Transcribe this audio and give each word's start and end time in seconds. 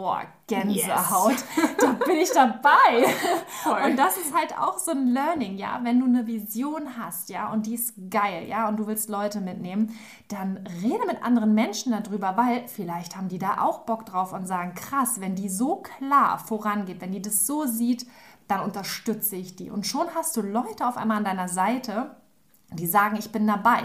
boah, 0.00 0.22
Gänsehaut, 0.46 1.32
yes. 1.32 1.76
da 1.78 1.92
bin 1.92 2.16
ich 2.16 2.30
dabei. 2.32 3.04
Voll. 3.62 3.82
Und 3.82 3.96
das 3.98 4.16
ist 4.16 4.34
halt 4.34 4.56
auch 4.58 4.78
so 4.78 4.92
ein 4.92 5.08
Learning, 5.08 5.58
ja, 5.58 5.78
wenn 5.82 6.00
du 6.00 6.06
eine 6.06 6.26
Vision 6.26 6.96
hast, 6.98 7.28
ja, 7.28 7.52
und 7.52 7.66
die 7.66 7.74
ist 7.74 7.92
geil, 8.10 8.48
ja, 8.48 8.66
und 8.66 8.78
du 8.78 8.86
willst 8.86 9.10
Leute 9.10 9.42
mitnehmen, 9.42 9.94
dann 10.28 10.66
rede 10.82 11.06
mit 11.06 11.22
anderen 11.22 11.54
Menschen 11.54 11.92
darüber, 11.92 12.38
weil 12.38 12.66
vielleicht 12.66 13.14
haben 13.14 13.28
die 13.28 13.38
da 13.38 13.60
auch 13.60 13.80
Bock 13.80 14.06
drauf 14.06 14.32
und 14.32 14.46
sagen, 14.46 14.74
krass, 14.74 15.20
wenn 15.20 15.34
die 15.34 15.50
so 15.50 15.76
klar 15.76 16.38
vorangeht, 16.38 17.02
wenn 17.02 17.12
die 17.12 17.20
das 17.20 17.46
so 17.46 17.66
sieht, 17.66 18.06
dann 18.48 18.60
unterstütze 18.60 19.36
ich 19.36 19.54
die. 19.54 19.70
Und 19.70 19.86
schon 19.86 20.06
hast 20.14 20.34
du 20.34 20.40
Leute 20.40 20.86
auf 20.88 20.96
einmal 20.96 21.18
an 21.18 21.24
deiner 21.24 21.48
Seite, 21.48 22.16
die 22.72 22.86
sagen, 22.86 23.16
ich 23.16 23.30
bin 23.30 23.46
dabei. 23.46 23.82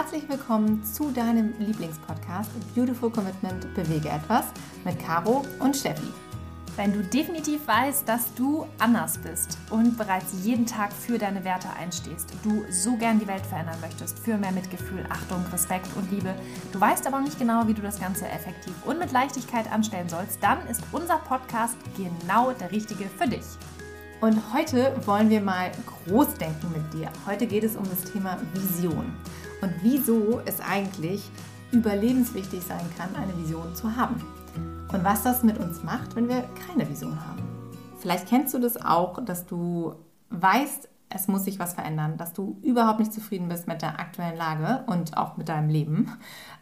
Herzlich 0.00 0.26
willkommen 0.30 0.82
zu 0.82 1.10
deinem 1.10 1.52
Lieblingspodcast 1.58 2.50
Beautiful 2.74 3.10
Commitment 3.10 3.74
Bewege 3.74 4.08
etwas 4.08 4.46
mit 4.82 4.98
Caro 4.98 5.44
und 5.58 5.76
Steffi. 5.76 6.08
Wenn 6.74 6.94
du 6.94 7.02
definitiv 7.02 7.68
weißt, 7.68 8.08
dass 8.08 8.32
du 8.32 8.66
anders 8.78 9.18
bist 9.18 9.58
und 9.68 9.98
bereits 9.98 10.32
jeden 10.42 10.64
Tag 10.64 10.94
für 10.94 11.18
deine 11.18 11.44
Werte 11.44 11.68
einstehst, 11.78 12.32
du 12.42 12.64
so 12.70 12.96
gern 12.96 13.18
die 13.18 13.26
Welt 13.26 13.44
verändern 13.44 13.76
möchtest, 13.82 14.18
für 14.18 14.38
mehr 14.38 14.52
Mitgefühl, 14.52 15.04
Achtung, 15.10 15.44
Respekt 15.52 15.94
und 15.94 16.10
Liebe, 16.10 16.34
du 16.72 16.80
weißt 16.80 17.06
aber 17.06 17.20
nicht 17.20 17.38
genau, 17.38 17.68
wie 17.68 17.74
du 17.74 17.82
das 17.82 18.00
Ganze 18.00 18.26
effektiv 18.26 18.72
und 18.86 18.98
mit 18.98 19.12
Leichtigkeit 19.12 19.70
anstellen 19.70 20.08
sollst, 20.08 20.42
dann 20.42 20.66
ist 20.68 20.82
unser 20.92 21.18
Podcast 21.18 21.76
genau 21.98 22.52
der 22.52 22.72
richtige 22.72 23.04
für 23.18 23.28
dich. 23.28 23.44
Und 24.22 24.38
heute 24.54 24.94
wollen 25.04 25.28
wir 25.28 25.42
mal 25.42 25.70
groß 26.06 26.34
denken 26.34 26.72
mit 26.72 26.90
dir. 26.94 27.10
Heute 27.26 27.46
geht 27.46 27.64
es 27.64 27.76
um 27.76 27.84
das 27.84 28.10
Thema 28.10 28.38
Vision 28.54 29.12
und 29.60 29.72
wieso 29.82 30.40
es 30.44 30.60
eigentlich 30.60 31.30
überlebenswichtig 31.72 32.62
sein 32.62 32.84
kann, 32.96 33.14
eine 33.14 33.36
Vision 33.38 33.74
zu 33.74 33.96
haben. 33.96 34.20
Und 34.92 35.04
was 35.04 35.22
das 35.22 35.42
mit 35.42 35.58
uns 35.58 35.82
macht, 35.82 36.16
wenn 36.16 36.28
wir 36.28 36.44
keine 36.66 36.88
Vision 36.88 37.18
haben. 37.26 37.42
Vielleicht 37.98 38.28
kennst 38.28 38.54
du 38.54 38.58
das 38.58 38.82
auch, 38.82 39.24
dass 39.24 39.46
du 39.46 39.94
weißt, 40.30 40.88
es 41.10 41.28
muss 41.28 41.44
sich 41.44 41.58
was 41.58 41.74
verändern, 41.74 42.16
dass 42.16 42.32
du 42.32 42.56
überhaupt 42.62 43.00
nicht 43.00 43.12
zufrieden 43.12 43.48
bist 43.48 43.68
mit 43.68 43.82
der 43.82 44.00
aktuellen 44.00 44.36
Lage 44.36 44.84
und 44.86 45.16
auch 45.16 45.36
mit 45.36 45.48
deinem 45.48 45.68
Leben, 45.68 46.10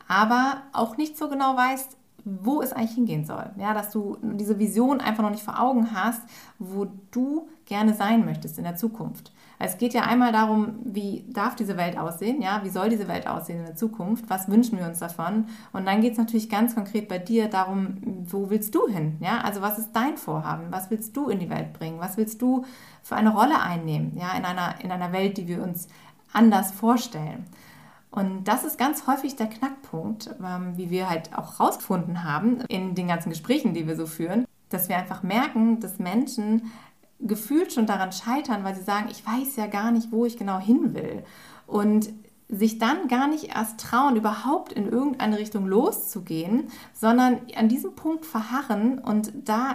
aber 0.09 0.62
auch 0.73 0.97
nicht 0.97 1.17
so 1.17 1.29
genau 1.29 1.57
weißt, 1.57 1.97
wo 2.25 2.61
es 2.61 2.73
eigentlich 2.73 2.95
hingehen 2.95 3.25
soll. 3.25 3.51
Ja, 3.57 3.75
dass 3.75 3.91
du 3.91 4.19
diese 4.23 4.59
Vision 4.59 5.01
einfach 5.01 5.23
noch 5.23 5.31
nicht 5.31 5.43
vor 5.43 5.61
Augen 5.61 5.95
hast, 5.95 6.23
wo 6.59 6.87
du 7.11 7.49
gerne 7.65 7.95
sein 7.95 8.25
möchtest 8.25 8.59
in 8.59 8.65
der 8.65 8.77
Zukunft. 8.77 9.33
Es 9.59 9.77
geht 9.77 9.92
ja 9.92 10.03
einmal 10.03 10.33
darum, 10.33 10.78
wie 10.84 11.25
darf 11.28 11.56
diese 11.56 11.77
Welt 11.77 11.98
aussehen, 11.98 12.41
ja, 12.41 12.61
wie 12.62 12.70
soll 12.70 12.89
diese 12.89 13.09
Welt 13.09 13.27
aussehen 13.27 13.61
in 13.61 13.67
der 13.67 13.75
Zukunft, 13.75 14.31
was 14.31 14.48
wünschen 14.48 14.78
wir 14.78 14.87
uns 14.87 15.00
davon? 15.00 15.47
Und 15.73 15.87
dann 15.87 16.00
geht 16.00 16.12
es 16.12 16.19
natürlich 16.19 16.48
ganz 16.48 16.75
konkret 16.75 17.09
bei 17.09 17.19
dir 17.19 17.48
darum, 17.48 18.25
wo 18.25 18.50
willst 18.50 18.75
du 18.75 18.87
hin, 18.87 19.17
ja, 19.20 19.41
also 19.41 19.61
was 19.61 19.78
ist 19.78 19.91
dein 19.92 20.17
Vorhaben, 20.17 20.67
was 20.70 20.91
willst 20.91 21.17
du 21.17 21.28
in 21.28 21.41
die 21.41 21.50
Welt 21.50 21.73
bringen, 21.73 21.98
was 21.98 22.17
willst 22.17 22.41
du 22.41 22.65
für 23.03 23.17
eine 23.17 23.34
Rolle 23.34 23.61
einnehmen, 23.61 24.17
ja, 24.17 24.33
in 24.37 24.45
einer, 24.45 24.77
in 24.83 24.92
einer 24.92 25.12
Welt, 25.12 25.39
die 25.39 25.48
wir 25.48 25.62
uns 25.62 25.89
anders 26.33 26.70
vorstellen. 26.70 27.47
Und 28.11 28.45
das 28.45 28.65
ist 28.65 28.78
ganz 28.78 29.06
häufig 29.06 29.37
der 29.37 29.48
Knackpunkt, 29.48 30.31
ähm, 30.43 30.77
wie 30.77 30.91
wir 30.91 31.11
halt 31.11 31.37
auch 31.37 31.61
rausgefunden 31.61 32.25
haben 32.25 32.61
in 32.69 32.95
den 32.95 33.09
ganzen 33.09 33.31
Gesprächen, 33.31 33.75
die 33.75 33.87
wir 33.87 33.97
so 33.97 34.06
führen, 34.06 34.47
dass 34.70 34.89
wir 34.89 34.97
einfach 34.97 35.22
merken, 35.22 35.81
dass 35.81 35.98
Menschen 35.98 36.70
gefühlt 37.21 37.73
schon 37.73 37.87
daran 37.87 38.13
scheitern, 38.13 38.65
weil 38.65 38.75
sie 38.75 38.83
sagen, 38.83 39.09
ich 39.11 39.27
weiß 39.27 39.57
ja 39.57 39.67
gar 39.67 39.91
nicht, 39.91 40.13
wo 40.13 40.25
ich 40.25 40.37
genau 40.37 40.59
hin 40.59 40.95
will. 40.95 41.25
Und 41.67 42.11
sich 42.49 42.79
dann 42.79 43.09
gar 43.09 43.29
nicht 43.29 43.55
erst 43.55 43.81
trauen, 43.81 44.17
überhaupt 44.17 44.73
in 44.73 44.89
irgendeine 44.89 45.39
Richtung 45.39 45.67
loszugehen, 45.67 46.69
sondern 46.95 47.41
an 47.55 47.69
diesem 47.69 47.95
Punkt 47.95 48.25
verharren 48.25 48.99
und 48.99 49.33
da 49.45 49.75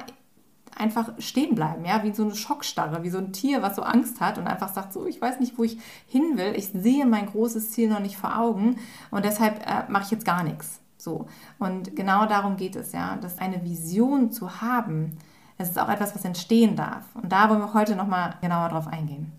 einfach 0.75 1.11
stehen 1.19 1.53
bleiben, 1.53 1.85
ja, 1.85 2.03
wie 2.03 2.13
so 2.13 2.23
eine 2.23 2.35
Schockstarre, 2.35 3.03
wie 3.03 3.11
so 3.11 3.19
ein 3.19 3.31
Tier, 3.31 3.61
was 3.61 3.75
so 3.75 3.83
Angst 3.83 4.21
hat 4.21 4.39
und 4.39 4.47
einfach 4.47 4.73
sagt, 4.73 4.91
so, 4.91 5.05
ich 5.05 5.21
weiß 5.21 5.39
nicht, 5.39 5.57
wo 5.59 5.63
ich 5.63 5.77
hin 6.07 6.35
will, 6.35 6.53
ich 6.55 6.69
sehe 6.69 7.05
mein 7.05 7.27
großes 7.27 7.71
Ziel 7.71 7.89
noch 7.89 7.99
nicht 7.99 8.17
vor 8.17 8.39
Augen 8.39 8.77
und 9.11 9.23
deshalb 9.23 9.65
äh, 9.67 9.83
mache 9.91 10.05
ich 10.05 10.11
jetzt 10.11 10.25
gar 10.25 10.43
nichts. 10.43 10.79
So. 10.97 11.27
Und 11.59 11.95
genau 11.95 12.25
darum 12.25 12.55
geht 12.57 12.75
es, 12.75 12.91
ja, 12.91 13.17
dass 13.17 13.37
eine 13.37 13.63
Vision 13.63 14.31
zu 14.31 14.61
haben, 14.61 15.17
es 15.57 15.69
ist 15.69 15.79
auch 15.79 15.89
etwas, 15.89 16.15
was 16.15 16.25
entstehen 16.25 16.75
darf. 16.75 17.03
Und 17.15 17.31
da 17.31 17.49
wollen 17.49 17.59
wir 17.59 17.73
heute 17.73 17.95
nochmal 17.95 18.35
genauer 18.41 18.69
drauf 18.69 18.87
eingehen. 18.87 19.31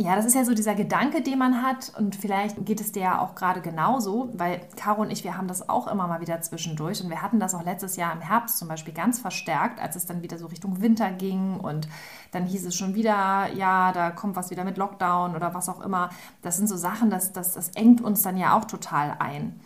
Ja, 0.00 0.14
das 0.14 0.26
ist 0.26 0.34
ja 0.34 0.44
so 0.44 0.54
dieser 0.54 0.76
Gedanke, 0.76 1.22
den 1.22 1.40
man 1.40 1.60
hat 1.60 1.92
und 1.98 2.14
vielleicht 2.14 2.64
geht 2.64 2.80
es 2.80 2.92
dir 2.92 3.02
ja 3.02 3.20
auch 3.20 3.34
gerade 3.34 3.60
genauso, 3.60 4.30
weil 4.32 4.60
Caro 4.76 5.02
und 5.02 5.10
ich, 5.10 5.24
wir 5.24 5.36
haben 5.36 5.48
das 5.48 5.68
auch 5.68 5.88
immer 5.88 6.06
mal 6.06 6.20
wieder 6.20 6.40
zwischendurch 6.40 7.02
und 7.02 7.10
wir 7.10 7.20
hatten 7.20 7.40
das 7.40 7.52
auch 7.52 7.64
letztes 7.64 7.96
Jahr 7.96 8.12
im 8.12 8.20
Herbst 8.20 8.58
zum 8.58 8.68
Beispiel 8.68 8.94
ganz 8.94 9.18
verstärkt, 9.18 9.80
als 9.80 9.96
es 9.96 10.06
dann 10.06 10.22
wieder 10.22 10.38
so 10.38 10.46
Richtung 10.46 10.80
Winter 10.80 11.10
ging 11.10 11.58
und 11.58 11.88
dann 12.30 12.46
hieß 12.46 12.66
es 12.66 12.76
schon 12.76 12.94
wieder, 12.94 13.48
ja, 13.56 13.90
da 13.90 14.12
kommt 14.12 14.36
was 14.36 14.50
wieder 14.50 14.62
mit 14.62 14.76
Lockdown 14.76 15.34
oder 15.34 15.52
was 15.52 15.68
auch 15.68 15.80
immer. 15.80 16.10
Das 16.42 16.58
sind 16.58 16.68
so 16.68 16.76
Sachen, 16.76 17.10
das, 17.10 17.32
das, 17.32 17.54
das 17.54 17.70
engt 17.70 18.00
uns 18.00 18.22
dann 18.22 18.36
ja 18.36 18.56
auch 18.56 18.66
total 18.66 19.16
ein. 19.18 19.58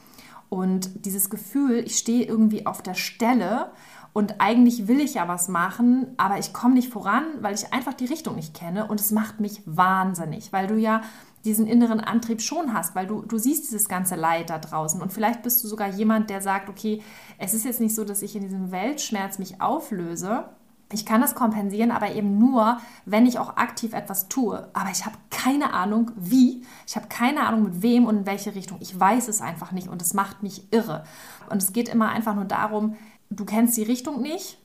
Und 0.49 1.04
dieses 1.04 1.28
Gefühl, 1.28 1.81
ich 1.84 1.99
stehe 1.99 2.25
irgendwie 2.25 2.64
auf 2.64 2.81
der 2.81 2.94
Stelle 2.94 3.70
und 4.12 4.41
eigentlich 4.41 4.89
will 4.89 5.00
ich 5.00 5.15
ja 5.15 5.27
was 5.27 5.49
machen, 5.49 6.09
aber 6.19 6.39
ich 6.39 6.53
komme 6.53 6.75
nicht 6.75 6.93
voran, 6.93 7.25
weil 7.41 7.55
ich 7.55 7.73
einfach 7.73 7.95
die 7.95 8.05
Richtung 8.05 8.34
nicht 8.34 8.53
kenne. 8.53 8.87
Und 8.89 9.00
es 9.00 9.11
macht 9.11 9.41
mich 9.41 9.62
wahnsinnig, 9.65 10.53
weil 10.53 10.67
du 10.67 10.77
ja 10.77 11.00
diesen 11.47 11.67
inneren 11.67 11.99
Antrieb 11.99 12.43
schon 12.43 12.75
hast, 12.75 12.95
weil 12.95 13.06
du, 13.06 13.23
du 13.23 13.39
siehst 13.39 13.65
dieses 13.65 13.89
ganze 13.89 14.15
Leid 14.15 14.50
da 14.50 14.59
draußen. 14.59 15.00
Und 15.00 15.12
vielleicht 15.12 15.43
bist 15.43 15.65
du 15.65 15.69
sogar 15.69 15.89
jemand, 15.89 16.28
der 16.28 16.43
sagt, 16.43 16.69
okay, 16.69 17.03
es 17.39 17.55
ist 17.55 17.65
jetzt 17.65 17.81
nicht 17.81 17.95
so, 17.95 18.05
dass 18.05 18.23
ich 18.23 18.37
in 18.37 18.43
diesem 18.43 18.71
Weltschmerz 18.71 19.39
mich 19.39 19.61
auflöse, 19.61 20.44
ich 20.92 21.06
kann 21.06 21.20
das 21.20 21.34
kompensieren, 21.34 21.91
aber 21.91 22.12
eben 22.14 22.38
nur, 22.38 22.78
wenn 23.04 23.26
ich 23.26 23.38
auch 23.38 23.56
aktiv 23.56 23.92
etwas 23.92 24.28
tue. 24.28 24.69
Aber 24.72 24.91
ich 24.91 25.04
habe 25.04 25.16
keine 25.30 25.72
Ahnung, 25.75 26.10
wie. 26.16 26.62
Ich 26.86 26.97
habe 26.97 27.08
keine 27.08 27.47
Ahnung, 27.47 27.64
mit 27.64 27.82
wem 27.82 28.06
und 28.06 28.19
in 28.19 28.26
welche 28.26 28.54
Richtung. 28.54 28.78
Ich 28.80 28.98
weiß 28.98 29.28
es 29.28 29.41
einfach 29.41 29.72
nicht 29.72 29.88
und 29.88 30.02
es 30.02 30.14
macht 30.14 30.42
mich 30.42 30.72
irre. 30.72 31.04
Und 31.50 31.62
es 31.62 31.72
geht 31.72 31.88
immer 31.88 32.08
einfach 32.08 32.34
nur 32.34 32.44
darum, 32.44 32.97
du 33.31 33.44
kennst 33.44 33.76
die 33.76 33.82
Richtung 33.82 34.22
nicht 34.22 34.58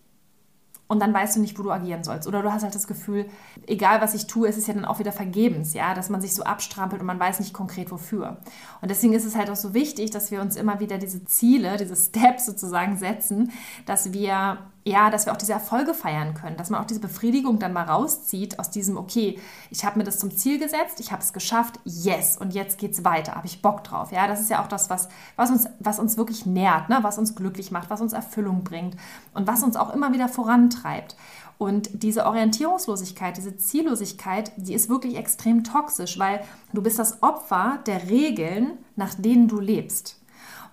und 0.87 1.01
dann 1.01 1.13
weißt 1.13 1.35
du 1.35 1.41
nicht, 1.41 1.59
wo 1.59 1.63
du 1.63 1.71
agieren 1.71 2.03
sollst. 2.03 2.27
Oder 2.27 2.41
du 2.41 2.51
hast 2.51 2.63
halt 2.63 2.73
das 2.73 2.87
Gefühl, 2.87 3.25
egal 3.67 4.01
was 4.01 4.13
ich 4.13 4.27
tue, 4.27 4.47
es 4.47 4.57
ist 4.57 4.67
ja 4.67 4.73
dann 4.73 4.85
auch 4.85 4.99
wieder 4.99 5.11
vergebens, 5.11 5.73
ja, 5.73 5.93
dass 5.93 6.09
man 6.09 6.21
sich 6.21 6.33
so 6.33 6.43
abstrampelt 6.43 7.01
und 7.01 7.07
man 7.07 7.19
weiß 7.19 7.39
nicht 7.39 7.53
konkret 7.53 7.91
wofür. 7.91 8.37
Und 8.81 8.89
deswegen 8.89 9.13
ist 9.13 9.25
es 9.25 9.35
halt 9.35 9.49
auch 9.49 9.55
so 9.55 9.73
wichtig, 9.73 10.11
dass 10.11 10.31
wir 10.31 10.41
uns 10.41 10.55
immer 10.55 10.79
wieder 10.79 10.97
diese 10.97 11.25
Ziele, 11.25 11.75
diese 11.77 11.95
Steps 11.95 12.45
sozusagen 12.45 12.97
setzen, 12.97 13.51
dass 13.85 14.13
wir 14.13 14.59
ja, 14.87 15.09
dass 15.09 15.25
wir 15.25 15.33
auch 15.33 15.37
diese 15.37 15.53
Erfolge 15.53 15.93
feiern 15.93 16.33
können, 16.33 16.55
dass 16.55 16.69
man 16.69 16.81
auch 16.81 16.85
diese 16.85 17.01
Befriedigung 17.01 17.59
dann 17.59 17.73
mal 17.73 17.83
rauszieht 17.83 18.57
aus 18.57 18.71
diesem, 18.71 18.97
okay, 18.97 19.39
ich 19.69 19.83
habe 19.83 19.97
mir 19.99 20.05
das 20.05 20.17
zum 20.17 20.35
Ziel 20.35 20.59
gesetzt, 20.59 20.99
ich 20.99 21.11
habe 21.11 21.21
es 21.21 21.33
geschafft, 21.33 21.79
yes, 21.83 22.37
und 22.37 22.53
jetzt 22.53 22.77
geht 22.77 22.93
es 22.93 23.03
weiter, 23.03 23.35
habe 23.35 23.47
ich 23.47 23.61
Bock 23.61 23.83
drauf. 23.83 24.11
Ja, 24.11 24.27
das 24.27 24.39
ist 24.39 24.49
ja 24.49 24.63
auch 24.63 24.67
das, 24.67 24.89
was, 24.89 25.09
was, 25.35 25.51
uns, 25.51 25.67
was 25.79 25.99
uns 25.99 26.17
wirklich 26.17 26.45
nährt, 26.45 26.87
ne? 26.89 26.99
was 27.01 27.17
uns 27.17 27.35
glücklich 27.35 27.69
macht, 27.69 27.89
was 27.89 28.01
uns 28.01 28.13
Erfüllung 28.13 28.63
bringt 28.63 28.95
und 29.33 29.45
was 29.45 29.61
uns 29.61 29.75
auch 29.75 29.93
immer 29.93 30.13
wieder 30.13 30.29
vorantreibt. 30.29 31.17
Und 31.57 31.89
diese 32.03 32.25
Orientierungslosigkeit, 32.25 33.35
diese 33.35 33.57
Ziellosigkeit, 33.57 34.51
die 34.55 34.73
ist 34.73 34.89
wirklich 34.89 35.17
extrem 35.17 35.63
toxisch, 35.63 36.17
weil 36.19 36.41
du 36.71 36.81
bist 36.81 36.99
das 36.99 37.23
Opfer 37.23 37.79
der 37.87 38.09
Regeln, 38.09 38.77
nach 38.95 39.15
denen 39.15 39.47
du 39.47 39.59
lebst. 39.59 40.17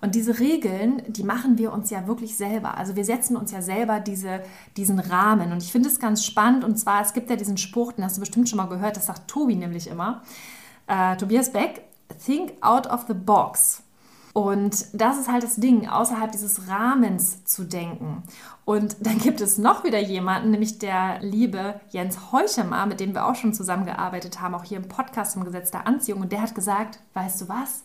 Und 0.05 0.15
diese 0.15 0.39
Regeln, 0.39 1.03
die 1.09 1.23
machen 1.23 1.57
wir 1.57 1.73
uns 1.73 1.89
ja 1.89 2.07
wirklich 2.07 2.37
selber. 2.37 2.77
Also 2.77 2.95
wir 2.95 3.07
setzen 3.07 3.39
uns 3.39 3.53
ja 3.53 3.63
selber 3.63 4.01
diese, 4.01 4.43
diesen 4.77 4.99
Rahmen. 4.99 5.51
Und 5.51 5.63
ich 5.63 5.73
finde 5.73 5.89
es 5.89 5.99
ganz 5.99 6.23
spannend. 6.23 6.63
Und 6.63 6.77
zwar, 6.77 7.01
es 7.01 7.15
gibt 7.15 7.31
ja 7.31 7.37
diesen 7.37 7.57
Spruch, 7.57 7.93
den 7.93 8.05
hast 8.05 8.19
du 8.19 8.21
bestimmt 8.21 8.47
schon 8.51 8.59
mal 8.59 8.69
gehört, 8.69 8.99
das 8.99 9.07
sagt 9.07 9.29
Tobi 9.29 9.57
nämlich 9.57 9.87
immer. 9.87 10.21
Äh, 10.89 11.17
Tobias 11.17 11.51
Beck, 11.53 11.85
think 12.23 12.53
out 12.61 12.87
of 12.87 13.07
the 13.09 13.15
box. 13.15 13.83
Und 14.35 14.85
das 14.93 15.17
ist 15.17 15.33
halt 15.33 15.43
das 15.43 15.57
Ding, 15.57 15.89
außerhalb 15.89 16.31
dieses 16.31 16.69
Rahmens 16.69 17.43
zu 17.47 17.65
denken. 17.65 18.25
Und 18.67 18.97
dann 19.07 19.17
gibt 19.17 19.41
es 19.41 19.57
noch 19.57 19.85
wieder 19.85 20.01
jemanden, 20.01 20.51
nämlich 20.51 20.79
der 20.79 21.21
liebe 21.23 21.81
Jens 21.89 22.31
Heuchemer, 22.31 22.85
mit 22.85 23.01
dem 23.01 23.15
wir 23.15 23.25
auch 23.25 23.37
schon 23.37 23.55
zusammengearbeitet 23.55 24.43
haben, 24.43 24.55
auch 24.55 24.65
hier 24.65 24.77
im 24.77 24.89
Podcast 24.89 25.35
im 25.35 25.45
Gesetz 25.45 25.71
der 25.71 25.87
Anziehung. 25.87 26.21
Und 26.21 26.31
der 26.31 26.43
hat 26.43 26.55
gesagt, 26.55 26.99
weißt 27.15 27.41
du 27.41 27.49
was? 27.49 27.85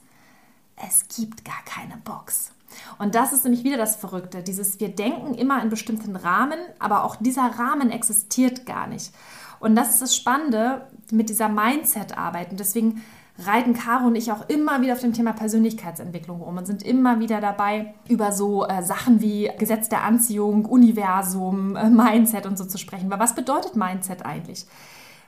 Es 0.88 1.08
gibt 1.16 1.46
gar 1.46 1.64
keine 1.66 1.98
Box. 2.04 2.52
Und 2.98 3.16
das 3.16 3.34
ist 3.34 3.44
nämlich 3.44 3.64
wieder 3.64 3.78
das 3.78 3.96
Verrückte, 3.96 4.44
dieses 4.44 4.80
wir 4.80 4.90
denken 4.90 5.34
immer 5.34 5.62
in 5.62 5.70
bestimmten 5.70 6.16
Rahmen, 6.16 6.60
aber 6.78 7.04
auch 7.04 7.16
dieser 7.16 7.46
Rahmen 7.58 7.92
existiert 7.92 8.66
gar 8.66 8.88
nicht. 8.88 9.12
Und 9.60 9.76
das 9.76 9.90
ist 9.90 10.02
das 10.02 10.16
Spannende 10.16 10.88
mit 11.12 11.30
dieser 11.30 11.50
Mindset-Arbeit. 11.50 12.52
Und 12.52 12.60
deswegen 12.60 13.04
reiten 13.46 13.74
Caro 13.74 14.08
und 14.08 14.16
ich 14.16 14.32
auch 14.32 14.48
immer 14.50 14.82
wieder 14.82 14.94
auf 14.94 15.00
dem 15.00 15.14
Thema 15.14 15.34
Persönlichkeitsentwicklung 15.34 16.42
rum 16.42 16.58
und 16.58 16.66
sind 16.66 16.84
immer 16.84 17.20
wieder 17.20 17.40
dabei, 17.42 17.94
über 18.08 18.32
so 18.32 18.68
äh, 18.68 18.84
Sachen 18.84 19.22
wie 19.22 19.50
Gesetz 19.58 19.90
der 19.90 20.04
Anziehung, 20.04 20.66
Universum, 20.66 21.76
äh, 21.76 21.90
Mindset 21.90 22.46
und 22.46 22.58
so 22.58 22.66
zu 22.66 22.78
sprechen. 22.78 23.12
Aber 23.12 23.22
was 23.22 23.36
bedeutet 23.36 23.76
Mindset 23.76 24.26
eigentlich? 24.26 24.66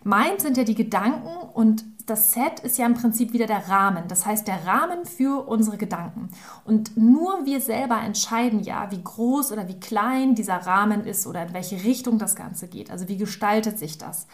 Mind 0.04 0.42
sind 0.42 0.58
ja 0.58 0.64
die 0.64 0.76
Gedanken 0.76 1.30
und 1.54 1.86
das 2.08 2.34
Set 2.34 2.60
ist 2.62 2.78
ja 2.78 2.86
im 2.86 2.96
Prinzip 2.96 3.34
wieder 3.34 3.46
der 3.46 3.70
Rahmen. 3.70 4.06
Das 4.08 4.26
heißt, 4.26 4.48
der 4.48 4.66
Rahmen 4.66 5.06
für 5.06 5.48
unsere 5.48 5.78
Gedanken. 5.78 6.30
Und 6.66 6.98
nur 6.98 7.46
wir 7.46 7.62
selber 7.62 8.02
entscheiden 8.02 8.62
ja, 8.62 8.90
wie 8.92 9.02
groß 9.02 9.52
oder 9.52 9.68
wie 9.68 9.80
klein 9.80 10.36
dieser 10.36 10.56
Rahmen 10.56 11.06
ist 11.06 11.28
oder 11.28 11.44
in 11.44 11.54
welche 11.54 11.84
Richtung 11.84 12.18
das 12.18 12.36
Ganze 12.36 12.68
geht. 12.68 12.90
Also 12.90 13.08
wie 13.08 13.18
gestaltet 13.18 13.78
sich 13.78 13.98
das. 13.98 14.28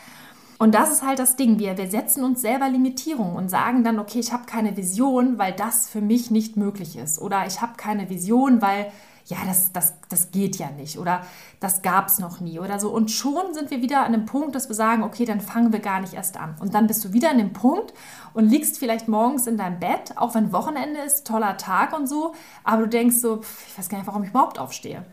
Und 0.57 0.73
das 0.73 0.91
ist 0.91 1.05
halt 1.05 1.19
das 1.19 1.35
Ding. 1.35 1.59
Wir, 1.59 1.77
wir 1.77 1.89
setzen 1.89 2.23
uns 2.23 2.41
selber 2.41 2.67
Limitierungen 2.67 3.35
und 3.35 3.49
sagen 3.49 3.83
dann, 3.83 3.99
okay, 3.99 4.19
ich 4.19 4.33
habe 4.33 4.45
keine 4.45 4.75
Vision, 4.75 5.37
weil 5.37 5.53
das 5.53 5.87
für 5.87 6.01
mich 6.01 6.31
nicht 6.31 6.57
möglich 6.57 6.97
ist. 6.97 7.19
Oder 7.19 7.45
ich 7.45 7.61
habe 7.61 7.73
keine 7.77 8.09
Vision, 8.09 8.61
weil 8.61 8.91
ja, 9.27 9.37
das, 9.45 9.73
das, 9.73 9.95
das 10.07 10.31
geht 10.31 10.55
ja 10.55 10.71
nicht 10.71 10.97
oder 10.97 11.21
das 11.59 11.81
gab 11.81 12.07
es 12.07 12.17
noch 12.19 12.39
nie 12.39 12.59
oder 12.59 12.79
so. 12.79 12.89
Und 12.89 13.11
schon 13.11 13.53
sind 13.53 13.69
wir 13.71 13.81
wieder 13.81 14.05
an 14.05 14.13
dem 14.13 14.25
Punkt, 14.25 14.55
dass 14.55 14.69
wir 14.69 14.75
sagen, 14.75 15.03
okay, 15.03 15.25
dann 15.25 15.41
fangen 15.41 15.73
wir 15.73 15.79
gar 15.79 15.99
nicht 15.99 16.13
erst 16.13 16.37
an. 16.37 16.55
Und 16.59 16.73
dann 16.73 16.87
bist 16.87 17.03
du 17.03 17.11
wieder 17.11 17.29
an 17.29 17.37
dem 17.37 17.51
Punkt 17.51 17.93
und 18.33 18.47
liegst 18.47 18.79
vielleicht 18.79 19.09
morgens 19.09 19.45
in 19.45 19.57
deinem 19.57 19.79
Bett, 19.79 20.13
auch 20.15 20.33
wenn 20.33 20.53
Wochenende 20.53 21.01
ist, 21.01 21.27
toller 21.27 21.57
Tag 21.57 21.93
und 21.97 22.07
so, 22.07 22.33
aber 22.63 22.83
du 22.83 22.89
denkst 22.89 23.17
so, 23.17 23.41
ich 23.67 23.77
weiß 23.77 23.89
gar 23.89 23.97
nicht, 23.97 24.07
warum 24.07 24.23
ich 24.23 24.29
überhaupt 24.29 24.59
aufstehe. 24.59 25.05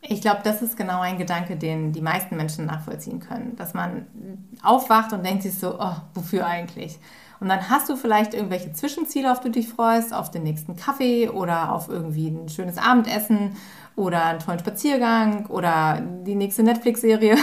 Ich 0.00 0.20
glaube, 0.20 0.40
das 0.44 0.62
ist 0.62 0.76
genau 0.76 1.00
ein 1.00 1.18
Gedanke, 1.18 1.56
den 1.56 1.92
die 1.92 2.00
meisten 2.00 2.36
Menschen 2.36 2.66
nachvollziehen 2.66 3.18
können. 3.18 3.56
Dass 3.56 3.74
man 3.74 4.06
aufwacht 4.62 5.12
und 5.12 5.26
denkt 5.26 5.42
sich 5.42 5.58
so, 5.58 5.76
oh, 5.80 5.96
wofür 6.14 6.46
eigentlich? 6.46 7.00
Und 7.40 7.48
dann 7.48 7.68
hast 7.68 7.88
du 7.88 7.96
vielleicht 7.96 8.34
irgendwelche 8.34 8.72
Zwischenziele, 8.72 9.30
auf 9.30 9.40
die 9.40 9.48
du 9.48 9.60
dich 9.60 9.68
freust, 9.68 10.12
auf 10.12 10.30
den 10.30 10.42
nächsten 10.42 10.76
Kaffee 10.76 11.28
oder 11.28 11.72
auf 11.72 11.88
irgendwie 11.88 12.28
ein 12.28 12.48
schönes 12.48 12.78
Abendessen 12.78 13.56
oder 13.96 14.24
einen 14.24 14.38
tollen 14.38 14.58
Spaziergang 14.58 15.46
oder 15.46 16.02
die 16.24 16.34
nächste 16.34 16.62
Netflix-Serie. 16.62 17.36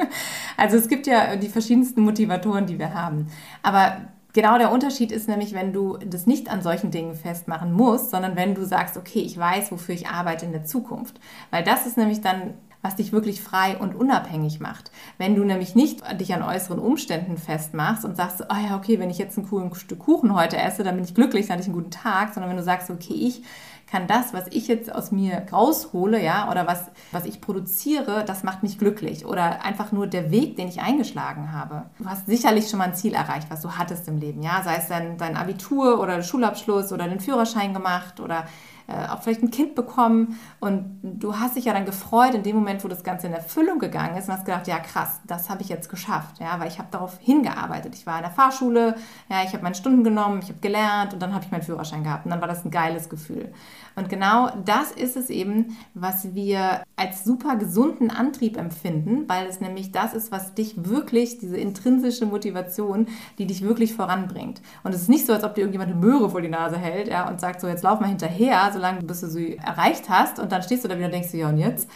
also 0.56 0.76
es 0.76 0.88
gibt 0.88 1.06
ja 1.06 1.36
die 1.36 1.48
verschiedensten 1.48 2.02
Motivatoren, 2.02 2.66
die 2.66 2.78
wir 2.78 2.94
haben. 2.94 3.28
Aber 3.62 3.96
Genau 4.34 4.58
der 4.58 4.72
Unterschied 4.72 5.12
ist 5.12 5.28
nämlich, 5.28 5.54
wenn 5.54 5.72
du 5.72 5.96
das 5.96 6.26
nicht 6.26 6.50
an 6.50 6.60
solchen 6.60 6.90
Dingen 6.90 7.14
festmachen 7.14 7.72
musst, 7.72 8.10
sondern 8.10 8.34
wenn 8.34 8.56
du 8.56 8.66
sagst, 8.66 8.96
okay, 8.96 9.20
ich 9.20 9.38
weiß, 9.38 9.70
wofür 9.70 9.94
ich 9.94 10.08
arbeite 10.08 10.44
in 10.44 10.50
der 10.50 10.64
Zukunft. 10.64 11.20
Weil 11.52 11.62
das 11.62 11.86
ist 11.86 11.96
nämlich 11.96 12.20
dann 12.20 12.54
was 12.84 12.96
dich 12.96 13.12
wirklich 13.12 13.40
frei 13.40 13.78
und 13.78 13.94
unabhängig 13.94 14.60
macht. 14.60 14.90
Wenn 15.16 15.34
du 15.34 15.42
nämlich 15.42 15.74
nicht 15.74 16.02
dich 16.20 16.34
an 16.34 16.42
äußeren 16.42 16.78
Umständen 16.78 17.38
festmachst 17.38 18.04
und 18.04 18.14
sagst, 18.14 18.42
oh 18.42 18.68
ja, 18.68 18.76
okay, 18.76 19.00
wenn 19.00 19.08
ich 19.08 19.16
jetzt 19.16 19.38
ein 19.38 19.48
cooles 19.48 19.80
Stück 19.80 20.00
Kuchen 20.00 20.34
heute 20.34 20.58
esse, 20.58 20.84
dann 20.84 20.96
bin 20.96 21.04
ich 21.04 21.14
glücklich, 21.14 21.46
dann 21.46 21.54
hatte 21.54 21.62
ich 21.62 21.68
einen 21.68 21.78
guten 21.78 21.90
Tag, 21.90 22.34
sondern 22.34 22.50
wenn 22.50 22.58
du 22.58 22.62
sagst, 22.62 22.90
okay, 22.90 23.14
ich 23.14 23.42
kann 23.86 24.06
das, 24.06 24.34
was 24.34 24.44
ich 24.50 24.68
jetzt 24.68 24.94
aus 24.94 25.12
mir 25.12 25.46
raushole, 25.50 26.22
ja, 26.22 26.50
oder 26.50 26.66
was, 26.66 26.90
was 27.12 27.24
ich 27.24 27.40
produziere, 27.40 28.24
das 28.26 28.42
macht 28.42 28.62
mich 28.62 28.78
glücklich. 28.78 29.24
Oder 29.24 29.64
einfach 29.64 29.92
nur 29.92 30.06
der 30.06 30.30
Weg, 30.30 30.56
den 30.56 30.68
ich 30.68 30.80
eingeschlagen 30.82 31.52
habe. 31.52 31.84
Du 31.98 32.06
hast 32.06 32.26
sicherlich 32.26 32.68
schon 32.68 32.80
mal 32.80 32.88
ein 32.88 32.94
Ziel 32.94 33.14
erreicht, 33.14 33.48
was 33.50 33.62
du 33.62 33.70
hattest 33.70 34.08
im 34.08 34.18
Leben, 34.18 34.42
ja, 34.42 34.62
sei 34.62 34.76
es 34.76 34.88
dein, 34.88 35.16
dein 35.16 35.36
Abitur 35.36 36.00
oder 36.00 36.22
Schulabschluss 36.22 36.92
oder 36.92 37.08
den 37.08 37.20
Führerschein 37.20 37.72
gemacht 37.72 38.20
oder 38.20 38.44
äh, 38.86 39.08
auch 39.08 39.22
vielleicht 39.22 39.42
ein 39.42 39.50
Kind 39.50 39.74
bekommen 39.74 40.38
und 40.60 41.00
du 41.02 41.38
hast 41.38 41.56
dich 41.56 41.64
ja 41.64 41.72
dann 41.72 41.86
gefreut 41.86 42.34
in 42.34 42.42
dem 42.42 42.56
Moment, 42.56 42.84
wo 42.84 42.88
das 42.88 43.02
Ganze 43.02 43.26
in 43.26 43.32
Erfüllung 43.32 43.78
gegangen 43.78 44.16
ist 44.16 44.28
und 44.28 44.34
hast 44.34 44.44
gedacht, 44.44 44.66
ja 44.66 44.78
krass, 44.78 45.20
das 45.26 45.48
habe 45.48 45.62
ich 45.62 45.68
jetzt 45.68 45.88
geschafft, 45.88 46.40
ja, 46.40 46.58
weil 46.60 46.68
ich 46.68 46.78
habe 46.78 46.88
darauf 46.90 47.18
hingearbeitet. 47.20 47.94
Ich 47.94 48.06
war 48.06 48.16
in 48.16 48.22
der 48.22 48.30
Fahrschule, 48.30 48.96
ja, 49.28 49.42
ich 49.44 49.52
habe 49.52 49.62
meine 49.62 49.74
Stunden 49.74 50.04
genommen, 50.04 50.40
ich 50.42 50.48
habe 50.48 50.60
gelernt 50.60 51.14
und 51.14 51.22
dann 51.22 51.34
habe 51.34 51.44
ich 51.44 51.50
meinen 51.50 51.62
Führerschein 51.62 52.04
gehabt 52.04 52.24
und 52.26 52.30
dann 52.30 52.40
war 52.40 52.48
das 52.48 52.64
ein 52.64 52.70
geiles 52.70 53.08
Gefühl. 53.08 53.52
Und 53.96 54.08
genau 54.08 54.50
das 54.64 54.90
ist 54.90 55.16
es 55.16 55.30
eben, 55.30 55.76
was 55.94 56.34
wir 56.34 56.82
als 56.96 57.24
super 57.24 57.56
gesunden 57.56 58.10
Antrieb 58.10 58.56
empfinden, 58.56 59.28
weil 59.28 59.46
es 59.46 59.60
nämlich 59.60 59.92
das 59.92 60.14
ist, 60.14 60.32
was 60.32 60.54
dich 60.54 60.74
wirklich, 60.88 61.38
diese 61.38 61.56
intrinsische 61.56 62.26
Motivation, 62.26 63.06
die 63.38 63.46
dich 63.46 63.62
wirklich 63.62 63.94
voranbringt. 63.94 64.60
Und 64.82 64.94
es 64.94 65.02
ist 65.02 65.08
nicht 65.08 65.26
so, 65.26 65.32
als 65.32 65.44
ob 65.44 65.54
dir 65.54 65.62
irgendjemand 65.62 65.92
eine 65.92 66.00
Möhre 66.00 66.30
vor 66.30 66.40
die 66.40 66.48
Nase 66.48 66.76
hält 66.76 67.08
ja, 67.08 67.28
und 67.28 67.40
sagt 67.40 67.60
so, 67.60 67.68
jetzt 67.68 67.84
lauf 67.84 68.00
mal 68.00 68.08
hinterher, 68.08 68.72
solange 68.74 69.02
bis 69.02 69.20
du 69.20 69.28
sie 69.28 69.56
erreicht 69.56 70.08
hast 70.08 70.38
und 70.38 70.52
dann 70.52 70.62
stehst 70.62 70.84
du 70.84 70.88
da 70.88 70.96
wieder 70.96 71.06
und 71.06 71.14
denkst 71.14 71.30
du, 71.30 71.38
ja 71.38 71.48
und 71.48 71.58
jetzt? 71.58 71.88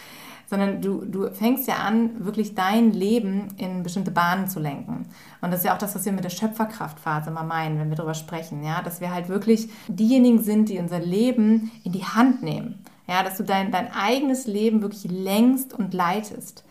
sondern 0.49 0.81
du, 0.81 1.05
du 1.05 1.29
fängst 1.31 1.67
ja 1.67 1.75
an, 1.75 2.25
wirklich 2.25 2.55
dein 2.55 2.91
Leben 2.91 3.49
in 3.57 3.83
bestimmte 3.83 4.09
Bahnen 4.09 4.47
zu 4.47 4.59
lenken. 4.59 5.05
Und 5.41 5.51
das 5.51 5.59
ist 5.59 5.65
ja 5.65 5.75
auch 5.75 5.77
das, 5.77 5.93
was 5.93 6.05
wir 6.05 6.11
mit 6.11 6.23
der 6.23 6.31
Schöpferkraftphase 6.31 7.29
mal 7.29 7.43
meinen, 7.43 7.79
wenn 7.79 7.89
wir 7.89 7.97
darüber 7.97 8.15
sprechen, 8.15 8.63
ja, 8.63 8.81
dass 8.81 8.99
wir 8.99 9.13
halt 9.13 9.29
wirklich 9.29 9.69
diejenigen 9.87 10.41
sind, 10.41 10.69
die 10.69 10.79
unser 10.79 10.99
Leben 10.99 11.71
in 11.83 11.91
die 11.91 12.03
Hand 12.03 12.41
nehmen. 12.41 12.83
Ja, 13.07 13.21
dass 13.21 13.37
du 13.37 13.43
dein, 13.43 13.71
dein 13.71 13.91
eigenes 13.93 14.47
Leben 14.47 14.81
wirklich 14.81 15.03
längst 15.11 15.73
und 15.73 15.93
leitest. 15.93 16.63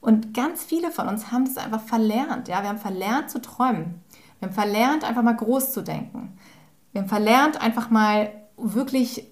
Und 0.00 0.32
ganz 0.32 0.62
viele 0.62 0.92
von 0.92 1.08
uns 1.08 1.32
haben 1.32 1.44
das 1.44 1.56
einfach 1.56 1.80
verlernt. 1.80 2.46
Ja, 2.46 2.62
wir 2.62 2.68
haben 2.68 2.78
verlernt 2.78 3.30
zu 3.30 3.40
träumen. 3.40 4.00
Wir 4.38 4.48
haben 4.48 4.54
verlernt, 4.54 5.02
einfach 5.02 5.22
mal 5.22 5.36
groß 5.36 5.72
zu 5.72 5.82
denken. 5.82 6.38
Wir 6.92 7.00
haben 7.00 7.08
verlernt, 7.08 7.60
einfach 7.60 7.90
mal 7.90 8.30
wirklich 8.56 9.26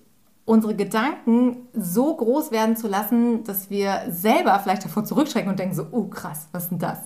unsere 0.53 0.75
Gedanken 0.75 1.67
so 1.73 2.15
groß 2.15 2.51
werden 2.51 2.77
zu 2.77 2.87
lassen, 2.87 3.43
dass 3.45 3.71
wir 3.71 4.03
selber 4.11 4.59
vielleicht 4.59 4.85
davor 4.85 5.03
zurückschrecken 5.03 5.51
und 5.51 5.59
denken 5.59 5.75
so, 5.75 5.87
oh 5.93 6.05
krass, 6.05 6.49
was 6.53 6.65
ist 6.65 6.73
denn 6.73 6.79
das? 6.79 6.99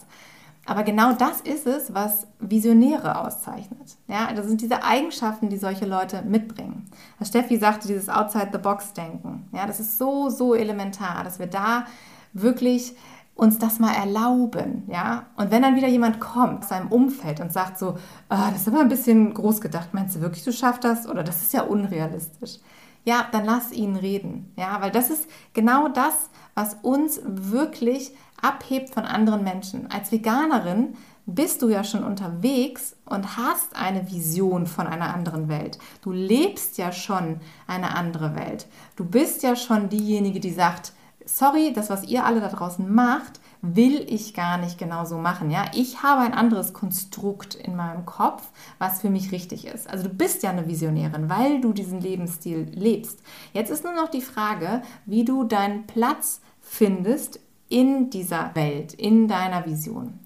Aber 0.66 0.82
genau 0.82 1.12
das 1.12 1.42
ist 1.42 1.64
es, 1.64 1.94
was 1.94 2.26
Visionäre 2.40 3.20
auszeichnet. 3.20 3.98
Ja, 4.08 4.32
das 4.34 4.48
sind 4.48 4.62
diese 4.62 4.82
Eigenschaften, 4.82 5.48
die 5.48 5.58
solche 5.58 5.86
Leute 5.86 6.22
mitbringen. 6.22 6.90
Was 7.20 7.28
Steffi 7.28 7.56
sagte, 7.56 7.86
dieses 7.86 8.08
Outside-the-Box-Denken. 8.08 9.48
Ja, 9.52 9.64
das 9.68 9.78
ist 9.78 9.96
so, 9.96 10.28
so 10.28 10.56
elementar, 10.56 11.22
dass 11.22 11.38
wir 11.38 11.46
da 11.46 11.86
wirklich 12.32 12.96
uns 13.36 13.60
das 13.60 13.78
mal 13.78 13.94
erlauben, 13.94 14.82
ja. 14.88 15.26
Und 15.36 15.52
wenn 15.52 15.62
dann 15.62 15.76
wieder 15.76 15.88
jemand 15.88 16.18
kommt 16.18 16.64
aus 16.64 16.70
seinem 16.70 16.88
Umfeld 16.88 17.38
und 17.38 17.52
sagt 17.52 17.78
so, 17.78 17.90
oh, 18.30 18.48
das 18.50 18.62
ist 18.62 18.68
aber 18.68 18.80
ein 18.80 18.88
bisschen 18.88 19.34
groß 19.34 19.60
gedacht, 19.60 19.90
meinst 19.92 20.16
du 20.16 20.20
wirklich, 20.20 20.42
du 20.42 20.52
schaffst 20.52 20.82
das? 20.82 21.06
Oder 21.06 21.22
das 21.22 21.42
ist 21.42 21.52
ja 21.52 21.62
unrealistisch 21.62 22.58
ja, 23.06 23.26
dann 23.30 23.44
lass 23.44 23.72
ihn 23.72 23.96
reden. 23.96 24.52
Ja, 24.56 24.80
weil 24.82 24.90
das 24.90 25.10
ist 25.10 25.28
genau 25.54 25.88
das, 25.88 26.28
was 26.54 26.74
uns 26.82 27.20
wirklich 27.24 28.10
abhebt 28.42 28.92
von 28.92 29.04
anderen 29.04 29.44
Menschen. 29.44 29.88
Als 29.90 30.10
Veganerin 30.10 30.96
bist 31.24 31.62
du 31.62 31.68
ja 31.68 31.84
schon 31.84 32.02
unterwegs 32.02 32.96
und 33.04 33.36
hast 33.36 33.76
eine 33.76 34.10
Vision 34.10 34.66
von 34.66 34.88
einer 34.88 35.14
anderen 35.14 35.48
Welt. 35.48 35.78
Du 36.02 36.10
lebst 36.10 36.78
ja 36.78 36.90
schon 36.90 37.40
eine 37.68 37.94
andere 37.96 38.34
Welt. 38.34 38.66
Du 38.96 39.04
bist 39.04 39.44
ja 39.44 39.54
schon 39.54 39.88
diejenige, 39.88 40.40
die 40.40 40.52
sagt, 40.52 40.92
sorry, 41.24 41.72
das, 41.72 41.90
was 41.90 42.04
ihr 42.04 42.24
alle 42.24 42.40
da 42.40 42.48
draußen 42.48 42.92
macht, 42.92 43.40
will 43.74 44.04
ich 44.08 44.34
gar 44.34 44.58
nicht 44.58 44.78
genau 44.78 45.04
so 45.04 45.18
machen. 45.18 45.50
Ja, 45.50 45.64
ich 45.74 46.02
habe 46.02 46.20
ein 46.20 46.34
anderes 46.34 46.72
Konstrukt 46.72 47.54
in 47.54 47.74
meinem 47.74 48.06
Kopf, 48.06 48.42
was 48.78 49.00
für 49.00 49.10
mich 49.10 49.32
richtig 49.32 49.66
ist. 49.66 49.88
Also 49.88 50.04
du 50.04 50.10
bist 50.10 50.42
ja 50.42 50.50
eine 50.50 50.68
Visionärin, 50.68 51.28
weil 51.28 51.60
du 51.60 51.72
diesen 51.72 52.00
Lebensstil 52.00 52.68
lebst. 52.72 53.20
Jetzt 53.52 53.70
ist 53.70 53.84
nur 53.84 53.94
noch 53.94 54.08
die 54.08 54.20
Frage, 54.20 54.82
wie 55.06 55.24
du 55.24 55.44
deinen 55.44 55.86
Platz 55.86 56.40
findest 56.60 57.40
in 57.68 58.10
dieser 58.10 58.54
Welt, 58.54 58.94
in 58.94 59.26
deiner 59.26 59.66
Vision. 59.66 60.20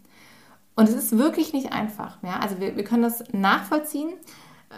Und 0.74 0.88
es 0.88 0.94
ist 0.94 1.16
wirklich 1.16 1.52
nicht 1.52 1.72
einfach. 1.72 2.18
Ja? 2.22 2.40
Also 2.40 2.60
wir, 2.60 2.76
wir 2.76 2.84
können 2.84 3.02
das 3.02 3.24
nachvollziehen 3.32 4.10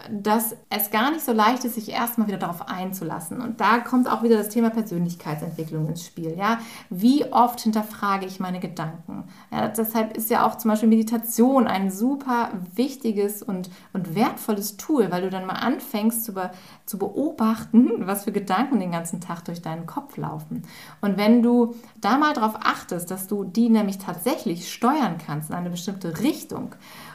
dass 0.09 0.55
es 0.69 0.89
gar 0.89 1.11
nicht 1.11 1.23
so 1.23 1.33
leicht 1.33 1.63
ist, 1.65 1.75
sich 1.75 1.89
erstmal 1.89 2.27
wieder 2.27 2.37
darauf 2.37 2.67
einzulassen. 2.67 3.39
Und 3.39 3.61
da 3.61 3.77
kommt 3.77 4.09
auch 4.09 4.23
wieder 4.23 4.37
das 4.37 4.49
Thema 4.49 4.71
Persönlichkeitsentwicklung 4.71 5.87
ins 5.87 6.03
Spiel. 6.03 6.35
Ja? 6.35 6.59
Wie 6.89 7.31
oft 7.31 7.59
hinterfrage 7.61 8.25
ich 8.25 8.39
meine 8.39 8.59
Gedanken? 8.59 9.25
Ja, 9.51 9.67
deshalb 9.67 10.17
ist 10.17 10.31
ja 10.31 10.47
auch 10.47 10.57
zum 10.57 10.71
Beispiel 10.71 10.89
Meditation 10.89 11.67
ein 11.67 11.91
super 11.91 12.49
wichtiges 12.73 13.43
und, 13.43 13.69
und 13.93 14.15
wertvolles 14.15 14.77
Tool, 14.77 15.11
weil 15.11 15.21
du 15.21 15.29
dann 15.29 15.45
mal 15.45 15.53
anfängst 15.53 16.25
zu, 16.25 16.33
be, 16.33 16.49
zu 16.87 16.97
beobachten, 16.97 18.07
was 18.07 18.23
für 18.23 18.31
Gedanken 18.31 18.79
den 18.79 18.91
ganzen 18.91 19.21
Tag 19.21 19.45
durch 19.45 19.61
deinen 19.61 19.85
Kopf 19.85 20.17
laufen. 20.17 20.63
Und 21.01 21.17
wenn 21.17 21.43
du 21.43 21.75
da 22.01 22.17
mal 22.17 22.33
darauf 22.33 22.55
achtest, 22.63 23.11
dass 23.11 23.27
du 23.27 23.43
die 23.43 23.69
nämlich 23.69 23.99
tatsächlich 23.99 24.73
steuern 24.73 25.19
kannst 25.23 25.51
in 25.51 25.55
eine 25.55 25.69
bestimmte 25.69 26.19
Richtung, 26.19 26.73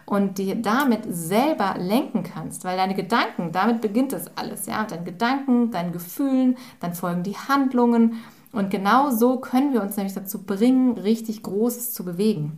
und 0.09 0.39
die 0.39 0.63
damit 0.63 1.01
selber 1.09 1.75
lenken 1.77 2.23
kannst, 2.23 2.65
weil 2.65 2.79
deine 2.79 2.95
Gedanken, 2.95 3.53
damit 3.53 3.83
beginnt 3.83 4.15
das 4.15 4.37
alles, 4.39 4.65
ja, 4.65 4.85
deine 4.85 5.05
Gedanken, 5.05 5.71
deine 5.71 5.91
Gefühlen, 5.91 6.57
dann 6.81 6.95
folgen 6.95 7.23
die 7.23 7.37
Handlungen 7.37 8.15
und 8.51 8.71
genau 8.71 9.11
so 9.11 9.39
können 9.39 9.75
wir 9.75 9.83
uns 9.83 9.99
nämlich 9.99 10.15
dazu 10.15 10.45
bringen, 10.45 10.97
richtig 10.97 11.43
Großes 11.43 11.93
zu 11.93 12.07
bewegen. 12.07 12.57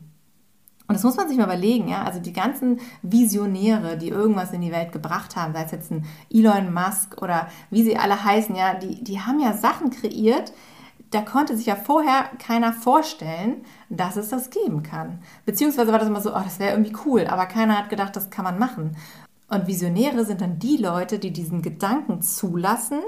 Und 0.86 0.94
das 0.94 1.02
muss 1.02 1.16
man 1.16 1.28
sich 1.28 1.38
mal 1.38 1.44
überlegen, 1.44 1.88
ja. 1.88 2.04
Also 2.04 2.20
die 2.20 2.32
ganzen 2.32 2.80
Visionäre, 3.02 3.96
die 3.96 4.08
irgendwas 4.08 4.52
in 4.52 4.60
die 4.60 4.72
Welt 4.72 4.92
gebracht 4.92 5.34
haben, 5.34 5.52
sei 5.52 5.64
es 5.64 5.72
jetzt 5.72 5.90
ein 5.90 6.04
Elon 6.32 6.72
Musk 6.72 7.20
oder 7.20 7.48
wie 7.70 7.82
sie 7.82 7.96
alle 7.96 8.24
heißen, 8.24 8.54
ja, 8.54 8.74
die, 8.74 9.02
die 9.02 9.20
haben 9.20 9.40
ja 9.40 9.54
Sachen 9.54 9.90
kreiert, 9.90 10.52
da 11.10 11.22
konnte 11.22 11.56
sich 11.56 11.66
ja 11.66 11.76
vorher 11.76 12.30
keiner 12.38 12.72
vorstellen, 12.72 13.64
dass 13.88 14.16
es 14.16 14.28
das 14.28 14.50
geben 14.50 14.82
kann. 14.82 15.22
Beziehungsweise 15.44 15.90
war 15.90 15.98
das 15.98 16.08
immer 16.08 16.20
so, 16.20 16.30
oh, 16.30 16.40
das 16.42 16.58
wäre 16.58 16.72
irgendwie 16.72 16.96
cool, 17.04 17.26
aber 17.26 17.46
keiner 17.46 17.76
hat 17.76 17.90
gedacht, 17.90 18.14
das 18.14 18.30
kann 18.30 18.44
man 18.44 18.58
machen. 18.58 18.96
Und 19.48 19.66
Visionäre 19.66 20.24
sind 20.24 20.40
dann 20.40 20.60
die 20.60 20.76
Leute, 20.76 21.18
die 21.18 21.32
diesen 21.32 21.62
Gedanken 21.62 22.22
zulassen 22.22 23.00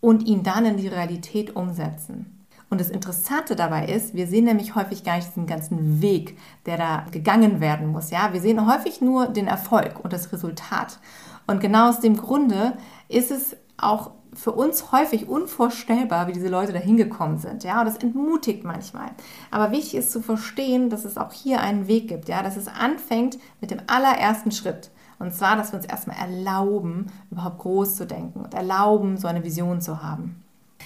und 0.00 0.26
ihn 0.26 0.42
dann 0.42 0.66
in 0.66 0.76
die 0.76 0.88
Realität 0.88 1.54
umsetzen. 1.54 2.44
Und 2.68 2.80
das 2.80 2.90
Interessante 2.90 3.54
dabei 3.54 3.86
ist, 3.86 4.14
wir 4.14 4.26
sehen 4.26 4.46
nämlich 4.46 4.74
häufig 4.74 5.04
gar 5.04 5.14
nicht 5.16 5.28
diesen 5.28 5.46
ganzen 5.46 6.02
Weg, 6.02 6.36
der 6.66 6.76
da 6.76 7.06
gegangen 7.12 7.60
werden 7.60 7.86
muss. 7.86 8.10
Ja, 8.10 8.32
wir 8.32 8.40
sehen 8.40 8.66
häufig 8.66 9.00
nur 9.00 9.28
den 9.28 9.46
Erfolg 9.46 10.00
und 10.02 10.12
das 10.12 10.32
Resultat. 10.32 10.98
Und 11.46 11.60
genau 11.60 11.90
aus 11.90 12.00
dem 12.00 12.16
Grunde 12.16 12.76
ist 13.08 13.30
es 13.30 13.56
auch 13.76 14.10
für 14.34 14.52
uns 14.52 14.92
häufig 14.92 15.28
unvorstellbar, 15.28 16.26
wie 16.26 16.32
diese 16.32 16.48
Leute 16.48 16.72
da 16.72 16.78
hingekommen 16.78 17.38
sind. 17.38 17.64
Ja, 17.64 17.80
und 17.80 17.86
das 17.86 17.96
entmutigt 17.96 18.64
manchmal. 18.64 19.10
Aber 19.50 19.70
wichtig 19.70 19.96
ist 19.96 20.12
zu 20.12 20.20
verstehen, 20.20 20.90
dass 20.90 21.04
es 21.04 21.16
auch 21.16 21.32
hier 21.32 21.60
einen 21.60 21.86
Weg 21.86 22.08
gibt. 22.08 22.28
Ja, 22.28 22.42
dass 22.42 22.56
es 22.56 22.68
anfängt 22.68 23.38
mit 23.60 23.70
dem 23.70 23.80
allerersten 23.86 24.50
Schritt. 24.50 24.90
Und 25.18 25.32
zwar, 25.32 25.56
dass 25.56 25.72
wir 25.72 25.78
uns 25.78 25.86
erstmal 25.86 26.16
erlauben, 26.16 27.06
überhaupt 27.30 27.58
groß 27.58 27.96
zu 27.96 28.06
denken 28.06 28.40
und 28.40 28.54
erlauben, 28.54 29.16
so 29.16 29.28
eine 29.28 29.44
Vision 29.44 29.80
zu 29.80 30.02
haben. 30.02 30.42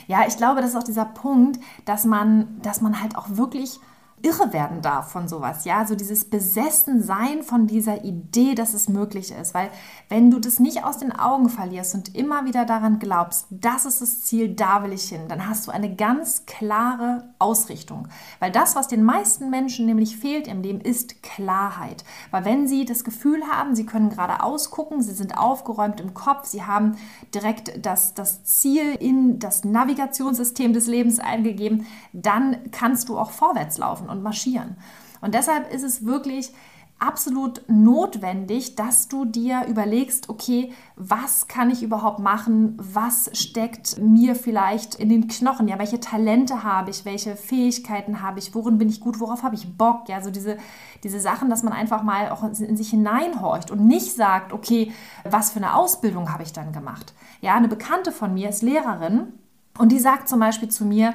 Ja, 0.07 0.25
ich 0.27 0.37
glaube, 0.37 0.61
das 0.61 0.71
ist 0.71 0.77
auch 0.77 0.85
dieser 0.85 1.07
Punkt, 1.07 1.59
dass 1.85 2.05
man, 2.05 2.61
dass 2.63 2.81
man 2.81 3.03
halt 3.03 3.17
auch 3.17 3.27
wirklich 3.31 3.81
irre 4.23 4.53
werden 4.53 4.83
darf 4.83 5.11
von 5.11 5.29
sowas, 5.29 5.65
ja, 5.65 5.87
so 5.87 5.95
dieses 5.95 6.25
Besessensein 6.25 7.43
von 7.43 7.67
dieser 7.67 8.05
Idee, 8.05 8.55
dass 8.55 8.75
es 8.75 8.89
möglich 8.89 9.33
ist, 9.33 9.55
weil 9.55 9.71
wenn 10.09 10.31
du 10.31 10.39
das 10.39 10.59
nicht 10.59 10.85
aus 10.85 10.99
den 10.99 11.13
Augen 11.13 11.49
verlierst 11.49 11.95
und 11.95 12.15
immer 12.15 12.45
wieder 12.45 12.65
daran 12.65 12.99
glaubst, 12.99 13.47
das 13.51 13.85
ist 13.85 14.01
das 14.01 14.23
Ziel, 14.23 14.55
da 14.55 14.83
will 14.83 14.93
ich 14.93 15.09
hin, 15.09 15.29
dann 15.29 15.49
hast 15.49 15.67
du 15.67 15.71
eine 15.71 15.95
ganz 15.95 16.47
klare 16.47 17.29
Ausrichtung, 17.39 18.09
weil 18.41 18.51
das, 18.51 18.77
was 18.77 18.89
den 18.89 19.05
meisten 19.05 19.51
Menschen 19.51 19.87
nämlich 19.87 20.17
fehlt 20.17 20.49
im 20.49 20.63
Leben, 20.63 20.81
ist 20.81 21.23
Klarheit, 21.23 22.05
weil 22.31 22.45
wenn 22.45 22.67
sie 22.67 22.85
das 22.85 23.05
Gefühl 23.05 23.43
haben, 23.51 23.75
sie 23.75 23.87
können 23.87 24.11
geradeaus 24.11 24.71
gucken, 24.71 25.03
sie 25.03 25.15
sind 25.15 25.39
aufgeräumt 25.39 26.01
im 26.01 26.15
Kopf, 26.15 26.47
sie 26.47 26.65
haben 26.65 26.97
direkt 27.35 27.85
das, 27.85 28.15
das 28.15 28.45
Ziel 28.45 28.95
in 28.99 29.39
das 29.39 29.65
Navigationssystem 29.65 30.73
des 30.73 30.87
Lebens 30.87 31.21
eingegeben, 31.21 31.87
dann 32.13 32.57
kannst 32.73 33.09
du 33.09 33.19
auch 33.19 33.31
vorwärts 33.31 33.79
laufen 33.79 34.08
und 34.09 34.23
marschieren. 34.23 34.77
Und 35.21 35.35
deshalb 35.35 35.73
ist 35.73 35.83
es 35.83 36.05
wirklich 36.05 36.53
absolut 36.99 37.63
notwendig, 37.69 38.75
dass 38.75 39.07
du 39.07 39.25
dir 39.25 39.67
überlegst, 39.69 40.29
okay, 40.29 40.73
was 40.97 41.47
kann 41.47 41.71
ich 41.71 41.83
überhaupt 41.83 42.19
machen? 42.19 42.77
Was 42.77 43.31
steckt 43.35 43.99
mir 43.99 44.35
vielleicht 44.35 44.97
in 44.97 45.09
den 45.09 45.29
Knochen? 45.29 45.69
Ja, 45.69 45.79
welche 45.79 46.01
Talente 46.01 46.65
habe 46.65 46.91
ich? 46.91 47.05
Welche 47.05 47.37
Fähigkeiten 47.37 48.21
habe 48.21 48.41
ich? 48.41 48.55
Worin 48.55 48.79
bin 48.79 48.89
ich 48.89 49.01
gut? 49.01 49.21
Worauf 49.21 49.45
habe 49.45 49.55
ich 49.55 49.77
Bock? 49.77 50.09
Ja, 50.09 50.21
so 50.21 50.31
diese, 50.31 50.57
diese 51.05 51.21
Sachen, 51.21 51.49
dass 51.49 51.63
man 51.63 51.73
einfach 51.73 52.03
mal 52.03 52.31
auch 52.31 52.43
in 52.43 52.77
sich 52.77 52.91
hineinhorcht 52.91 53.71
und 53.71 53.87
nicht 53.87 54.15
sagt, 54.15 54.53
okay, 54.53 54.93
was 55.25 55.53
für 55.53 55.59
eine 55.59 55.75
Ausbildung 55.75 56.33
habe 56.33 56.43
ich 56.43 56.53
dann 56.53 56.73
gemacht? 56.73 57.15
Ja, 57.41 57.55
eine 57.55 57.69
Bekannte 57.69 58.11
von 58.11 58.35
mir 58.35 58.49
ist 58.49 58.63
Lehrerin 58.63 59.35
und 59.79 59.93
die 59.93 60.01
sagt 60.01 60.29
zum 60.29 60.41
Beispiel 60.41 60.69
zu 60.69 60.85
mir, 60.85 61.15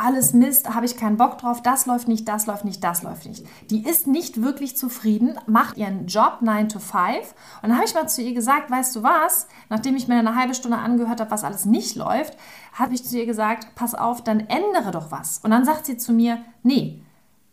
alles 0.00 0.32
Mist, 0.32 0.74
habe 0.74 0.86
ich 0.86 0.96
keinen 0.96 1.16
Bock 1.16 1.38
drauf, 1.38 1.62
das 1.62 1.86
läuft 1.86 2.08
nicht, 2.08 2.26
das 2.26 2.46
läuft 2.46 2.64
nicht, 2.64 2.82
das 2.82 3.02
läuft 3.02 3.26
nicht. 3.26 3.46
Die 3.70 3.86
ist 3.86 4.06
nicht 4.06 4.42
wirklich 4.42 4.76
zufrieden, 4.76 5.38
macht 5.46 5.76
ihren 5.76 6.06
Job 6.06 6.38
9 6.40 6.68
to 6.68 6.78
5 6.78 6.94
und 7.62 7.68
dann 7.68 7.76
habe 7.76 7.84
ich 7.84 7.94
mal 7.94 8.08
zu 8.08 8.22
ihr 8.22 8.34
gesagt, 8.34 8.70
weißt 8.70 8.96
du 8.96 9.02
was, 9.02 9.46
nachdem 9.68 9.96
ich 9.96 10.08
mir 10.08 10.16
eine 10.16 10.34
halbe 10.34 10.54
Stunde 10.54 10.78
angehört 10.78 11.20
habe, 11.20 11.30
was 11.30 11.44
alles 11.44 11.64
nicht 11.64 11.96
läuft, 11.96 12.36
habe 12.72 12.94
ich 12.94 13.04
zu 13.04 13.18
ihr 13.18 13.26
gesagt, 13.26 13.74
pass 13.74 13.94
auf, 13.94 14.24
dann 14.24 14.40
ändere 14.40 14.90
doch 14.90 15.10
was. 15.10 15.38
Und 15.38 15.50
dann 15.50 15.64
sagt 15.64 15.86
sie 15.86 15.96
zu 15.96 16.12
mir, 16.12 16.42
nee, 16.62 17.02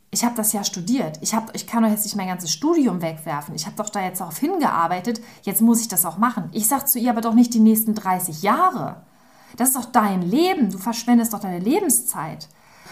ich 0.09 0.23
habe 0.23 0.35
das 0.35 0.53
ja 0.53 0.63
studiert. 0.63 1.19
Ich, 1.21 1.35
hab, 1.35 1.53
ich 1.53 1.67
kann 1.67 1.83
doch 1.83 1.89
jetzt 1.89 2.05
nicht 2.05 2.15
mein 2.15 2.27
ganzes 2.27 2.51
Studium 2.51 3.01
wegwerfen. 3.01 3.55
Ich 3.55 3.65
habe 3.65 3.75
doch 3.75 3.89
da 3.89 4.01
jetzt 4.01 4.21
darauf 4.21 4.37
hingearbeitet. 4.37 5.21
Jetzt 5.43 5.61
muss 5.61 5.81
ich 5.81 5.89
das 5.89 6.05
auch 6.05 6.17
machen. 6.17 6.49
Ich 6.53 6.67
sage 6.67 6.85
zu 6.85 6.97
ihr 6.97 7.11
aber 7.11 7.21
doch 7.21 7.33
nicht 7.33 7.53
die 7.53 7.59
nächsten 7.59 7.93
30 7.93 8.41
Jahre. 8.41 9.01
Das 9.57 9.69
ist 9.69 9.77
doch 9.77 9.91
dein 9.91 10.21
Leben. 10.21 10.71
Du 10.71 10.77
verschwendest 10.77 11.33
doch 11.33 11.39
deine 11.39 11.59
Lebenszeit. 11.59 12.47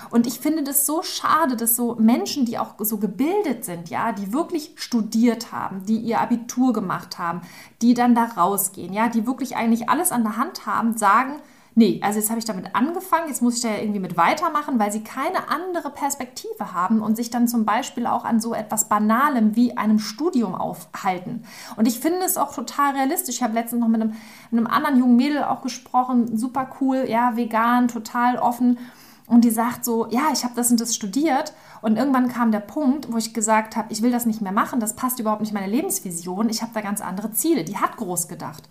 Und 0.09 0.27
ich 0.27 0.39
finde 0.39 0.63
das 0.63 0.85
so 0.85 1.01
schade, 1.01 1.55
dass 1.55 1.75
so 1.75 1.95
Menschen, 1.95 2.45
die 2.45 2.57
auch 2.59 2.75
so 2.79 2.97
gebildet 2.97 3.65
sind, 3.65 3.89
ja, 3.89 4.11
die 4.11 4.33
wirklich 4.33 4.73
studiert 4.75 5.51
haben, 5.51 5.85
die 5.85 5.97
ihr 5.97 6.19
Abitur 6.19 6.73
gemacht 6.73 7.17
haben, 7.17 7.41
die 7.81 7.93
dann 7.93 8.13
da 8.13 8.25
rausgehen, 8.25 8.93
ja, 8.93 9.09
die 9.09 9.25
wirklich 9.25 9.55
eigentlich 9.55 9.89
alles 9.89 10.11
an 10.11 10.23
der 10.23 10.37
Hand 10.37 10.65
haben, 10.65 10.97
sagen, 10.97 11.39
nee, 11.75 11.99
also 12.01 12.19
jetzt 12.19 12.29
habe 12.29 12.39
ich 12.39 12.45
damit 12.45 12.73
angefangen, 12.73 13.27
jetzt 13.27 13.41
muss 13.41 13.57
ich 13.57 13.61
da 13.61 13.77
irgendwie 13.77 13.99
mit 13.99 14.17
weitermachen, 14.17 14.79
weil 14.79 14.91
sie 14.91 15.03
keine 15.03 15.49
andere 15.49 15.89
Perspektive 15.89 16.73
haben 16.73 17.01
und 17.01 17.15
sich 17.15 17.29
dann 17.29 17.47
zum 17.47 17.65
Beispiel 17.65 18.07
auch 18.07 18.23
an 18.23 18.39
so 18.39 18.53
etwas 18.53 18.85
Banalem 18.85 19.55
wie 19.55 19.77
einem 19.77 19.99
Studium 19.99 20.55
aufhalten. 20.55 21.43
Und 21.75 21.87
ich 21.87 21.99
finde 21.99 22.25
es 22.25 22.37
auch 22.37 22.53
total 22.53 22.95
realistisch. 22.95 23.35
Ich 23.35 23.43
habe 23.43 23.53
letztens 23.53 23.81
noch 23.81 23.89
mit 23.89 24.01
einem, 24.01 24.13
mit 24.51 24.59
einem 24.59 24.67
anderen 24.67 24.97
jungen 24.97 25.17
Mädel 25.17 25.43
auch 25.43 25.61
gesprochen, 25.61 26.37
super 26.37 26.69
cool, 26.79 27.05
ja, 27.07 27.35
vegan, 27.35 27.89
total 27.89 28.37
offen. 28.37 28.79
Und 29.27 29.43
die 29.43 29.49
sagt 29.49 29.83
so, 29.83 30.07
ja, 30.09 30.29
ich 30.31 30.43
habe 30.43 30.53
das 30.55 30.69
und 30.69 30.79
das 30.79 30.95
studiert. 30.95 31.53
Und 31.81 31.97
irgendwann 31.97 32.29
kam 32.29 32.51
der 32.51 32.59
Punkt, 32.59 33.11
wo 33.11 33.17
ich 33.17 33.33
gesagt 33.33 33.75
habe, 33.75 33.91
ich 33.91 34.01
will 34.01 34.11
das 34.11 34.25
nicht 34.25 34.41
mehr 34.41 34.51
machen, 34.51 34.79
das 34.79 34.95
passt 34.95 35.19
überhaupt 35.19 35.41
nicht 35.41 35.53
meine 35.53 35.71
Lebensvision, 35.71 36.49
ich 36.49 36.61
habe 36.61 36.71
da 36.73 36.81
ganz 36.81 37.01
andere 37.01 37.31
Ziele. 37.31 37.63
Die 37.63 37.77
hat 37.77 37.97
groß 37.97 38.27
gedacht. 38.27 38.63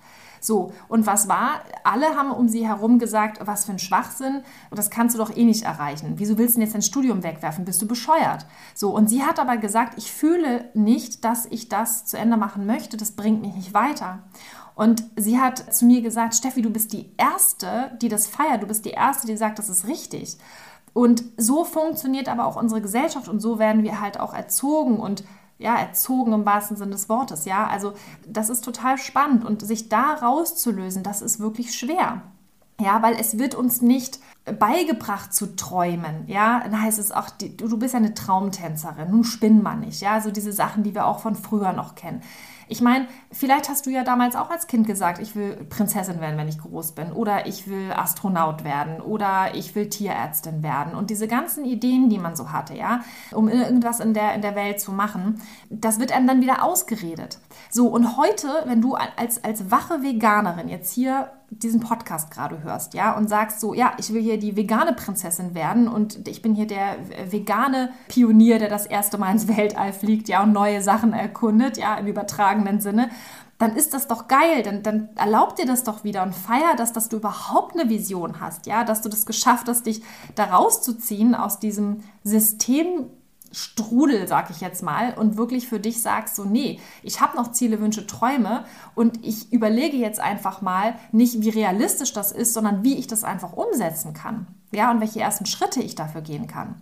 So, 0.44 0.72
und 0.88 1.06
was 1.06 1.26
war? 1.26 1.62
Alle 1.84 2.16
haben 2.16 2.30
um 2.30 2.48
sie 2.48 2.68
herum 2.68 2.98
gesagt, 2.98 3.38
was 3.46 3.64
für 3.64 3.72
ein 3.72 3.78
Schwachsinn, 3.78 4.42
das 4.70 4.90
kannst 4.90 5.14
du 5.14 5.18
doch 5.18 5.34
eh 5.34 5.42
nicht 5.42 5.62
erreichen. 5.62 6.14
Wieso 6.16 6.36
willst 6.36 6.54
du 6.54 6.58
denn 6.58 6.66
jetzt 6.66 6.74
dein 6.74 6.82
Studium 6.82 7.22
wegwerfen? 7.22 7.64
Bist 7.64 7.80
du 7.80 7.88
bescheuert? 7.88 8.44
So, 8.74 8.90
und 8.90 9.08
sie 9.08 9.22
hat 9.22 9.38
aber 9.38 9.56
gesagt, 9.56 9.96
ich 9.96 10.12
fühle 10.12 10.68
nicht, 10.74 11.24
dass 11.24 11.46
ich 11.46 11.70
das 11.70 12.04
zu 12.04 12.18
Ende 12.18 12.36
machen 12.36 12.66
möchte, 12.66 12.98
das 12.98 13.12
bringt 13.12 13.40
mich 13.40 13.54
nicht 13.54 13.72
weiter. 13.72 14.18
Und 14.74 15.04
sie 15.16 15.40
hat 15.40 15.74
zu 15.74 15.86
mir 15.86 16.02
gesagt, 16.02 16.34
Steffi, 16.34 16.60
du 16.60 16.68
bist 16.68 16.92
die 16.92 17.10
Erste, 17.16 17.92
die 18.02 18.10
das 18.10 18.26
feiert, 18.26 18.62
du 18.62 18.66
bist 18.66 18.84
die 18.84 18.90
Erste, 18.90 19.26
die 19.26 19.38
sagt, 19.38 19.58
das 19.58 19.70
ist 19.70 19.86
richtig. 19.86 20.36
Und 20.92 21.24
so 21.38 21.64
funktioniert 21.64 22.28
aber 22.28 22.44
auch 22.44 22.56
unsere 22.56 22.82
Gesellschaft 22.82 23.28
und 23.28 23.40
so 23.40 23.58
werden 23.58 23.82
wir 23.82 24.02
halt 24.02 24.20
auch 24.20 24.34
erzogen 24.34 24.98
und 24.98 25.24
ja, 25.58 25.76
erzogen 25.76 26.32
im 26.32 26.46
wahrsten 26.46 26.76
Sinne 26.76 26.92
des 26.92 27.08
Wortes, 27.08 27.44
ja. 27.44 27.66
Also 27.66 27.94
das 28.26 28.50
ist 28.50 28.64
total 28.64 28.98
spannend 28.98 29.44
und 29.44 29.62
sich 29.62 29.88
da 29.88 30.14
rauszulösen, 30.14 31.02
das 31.02 31.22
ist 31.22 31.40
wirklich 31.40 31.74
schwer. 31.74 32.22
Ja, 32.80 33.02
weil 33.02 33.14
es 33.14 33.38
wird 33.38 33.54
uns 33.54 33.82
nicht 33.82 34.18
beigebracht 34.58 35.32
zu 35.32 35.54
träumen. 35.54 36.24
Ja, 36.26 36.60
dann 36.60 36.82
heißt 36.82 36.98
es 36.98 37.12
auch, 37.12 37.30
du, 37.30 37.48
du 37.48 37.78
bist 37.78 37.94
ja 37.94 38.00
eine 38.00 38.14
Traumtänzerin, 38.14 39.10
nun 39.10 39.22
spinn 39.22 39.62
man 39.62 39.80
nicht. 39.80 40.00
Ja, 40.00 40.20
so 40.20 40.32
diese 40.32 40.52
Sachen, 40.52 40.82
die 40.82 40.94
wir 40.94 41.06
auch 41.06 41.20
von 41.20 41.36
früher 41.36 41.72
noch 41.72 41.94
kennen. 41.94 42.20
Ich 42.68 42.80
meine, 42.80 43.06
vielleicht 43.30 43.68
hast 43.68 43.86
du 43.86 43.90
ja 43.90 44.04
damals 44.04 44.36
auch 44.36 44.50
als 44.50 44.66
Kind 44.66 44.86
gesagt, 44.86 45.20
ich 45.20 45.36
will 45.36 45.56
Prinzessin 45.68 46.20
werden, 46.20 46.36
wenn 46.38 46.48
ich 46.48 46.58
groß 46.58 46.92
bin, 46.92 47.12
oder 47.12 47.46
ich 47.46 47.68
will 47.68 47.92
Astronaut 47.92 48.64
werden, 48.64 49.00
oder 49.00 49.54
ich 49.54 49.74
will 49.74 49.88
Tierärztin 49.88 50.62
werden. 50.62 50.94
Und 50.94 51.10
diese 51.10 51.28
ganzen 51.28 51.64
Ideen, 51.64 52.08
die 52.08 52.18
man 52.18 52.36
so 52.36 52.52
hatte, 52.52 52.74
ja, 52.74 53.00
um 53.32 53.48
irgendwas 53.48 54.00
in 54.00 54.14
der, 54.14 54.34
in 54.34 54.42
der 54.42 54.54
Welt 54.54 54.80
zu 54.80 54.92
machen, 54.92 55.40
das 55.70 56.00
wird 56.00 56.12
einem 56.12 56.26
dann 56.26 56.40
wieder 56.40 56.62
ausgeredet. 56.62 57.38
So, 57.70 57.88
und 57.88 58.16
heute, 58.16 58.48
wenn 58.66 58.80
du 58.80 58.94
als, 58.94 59.42
als 59.44 59.70
wache 59.70 60.02
Veganerin 60.02 60.68
jetzt 60.68 60.92
hier 60.92 61.30
diesen 61.50 61.80
Podcast 61.80 62.30
gerade 62.30 62.62
hörst, 62.62 62.94
ja, 62.94 63.16
und 63.16 63.28
sagst 63.28 63.60
so, 63.60 63.74
ja, 63.74 63.92
ich 63.98 64.12
will 64.12 64.22
hier 64.22 64.38
die 64.38 64.56
vegane 64.56 64.92
Prinzessin 64.92 65.54
werden 65.54 65.88
und 65.88 66.26
ich 66.28 66.42
bin 66.42 66.54
hier 66.54 66.66
der 66.66 66.96
vegane 67.30 67.90
Pionier, 68.08 68.58
der 68.58 68.68
das 68.68 68.86
erste 68.86 69.18
Mal 69.18 69.32
ins 69.32 69.48
Weltall 69.48 69.92
fliegt, 69.92 70.28
ja, 70.28 70.42
und 70.42 70.52
neue 70.52 70.82
Sachen 70.82 71.12
erkundet, 71.12 71.76
ja, 71.76 71.94
im 71.96 72.06
übertragenen 72.06 72.80
Sinne, 72.80 73.10
dann 73.58 73.76
ist 73.76 73.94
das 73.94 74.08
doch 74.08 74.26
geil, 74.28 74.62
dann, 74.62 74.82
dann 74.82 75.08
erlaub 75.14 75.56
dir 75.56 75.66
das 75.66 75.84
doch 75.84 76.02
wieder 76.02 76.22
und 76.22 76.34
feier 76.34 76.74
das, 76.76 76.92
dass 76.92 77.08
du 77.08 77.16
überhaupt 77.16 77.78
eine 77.78 77.88
Vision 77.88 78.40
hast, 78.40 78.66
ja, 78.66 78.84
dass 78.84 79.00
du 79.00 79.08
das 79.08 79.26
geschafft 79.26 79.68
hast, 79.68 79.86
dich 79.86 80.02
da 80.34 80.44
rauszuziehen 80.44 81.34
aus 81.34 81.60
diesem 81.60 82.00
System 82.24 83.06
Strudel, 83.54 84.26
sag 84.28 84.50
ich 84.50 84.60
jetzt 84.60 84.82
mal, 84.82 85.14
und 85.14 85.36
wirklich 85.36 85.68
für 85.68 85.80
dich 85.80 86.02
sagst, 86.02 86.36
so, 86.36 86.44
nee, 86.44 86.80
ich 87.02 87.20
habe 87.20 87.36
noch 87.36 87.52
Ziele, 87.52 87.80
Wünsche, 87.80 88.06
Träume 88.06 88.64
und 88.94 89.24
ich 89.24 89.52
überlege 89.52 89.96
jetzt 89.96 90.20
einfach 90.20 90.60
mal 90.60 90.96
nicht, 91.12 91.40
wie 91.42 91.50
realistisch 91.50 92.12
das 92.12 92.32
ist, 92.32 92.52
sondern 92.52 92.84
wie 92.84 92.98
ich 92.98 93.06
das 93.06 93.24
einfach 93.24 93.52
umsetzen 93.52 94.12
kann. 94.12 94.46
Ja, 94.72 94.90
und 94.90 95.00
welche 95.00 95.20
ersten 95.20 95.46
Schritte 95.46 95.80
ich 95.80 95.94
dafür 95.94 96.20
gehen 96.20 96.46
kann. 96.46 96.80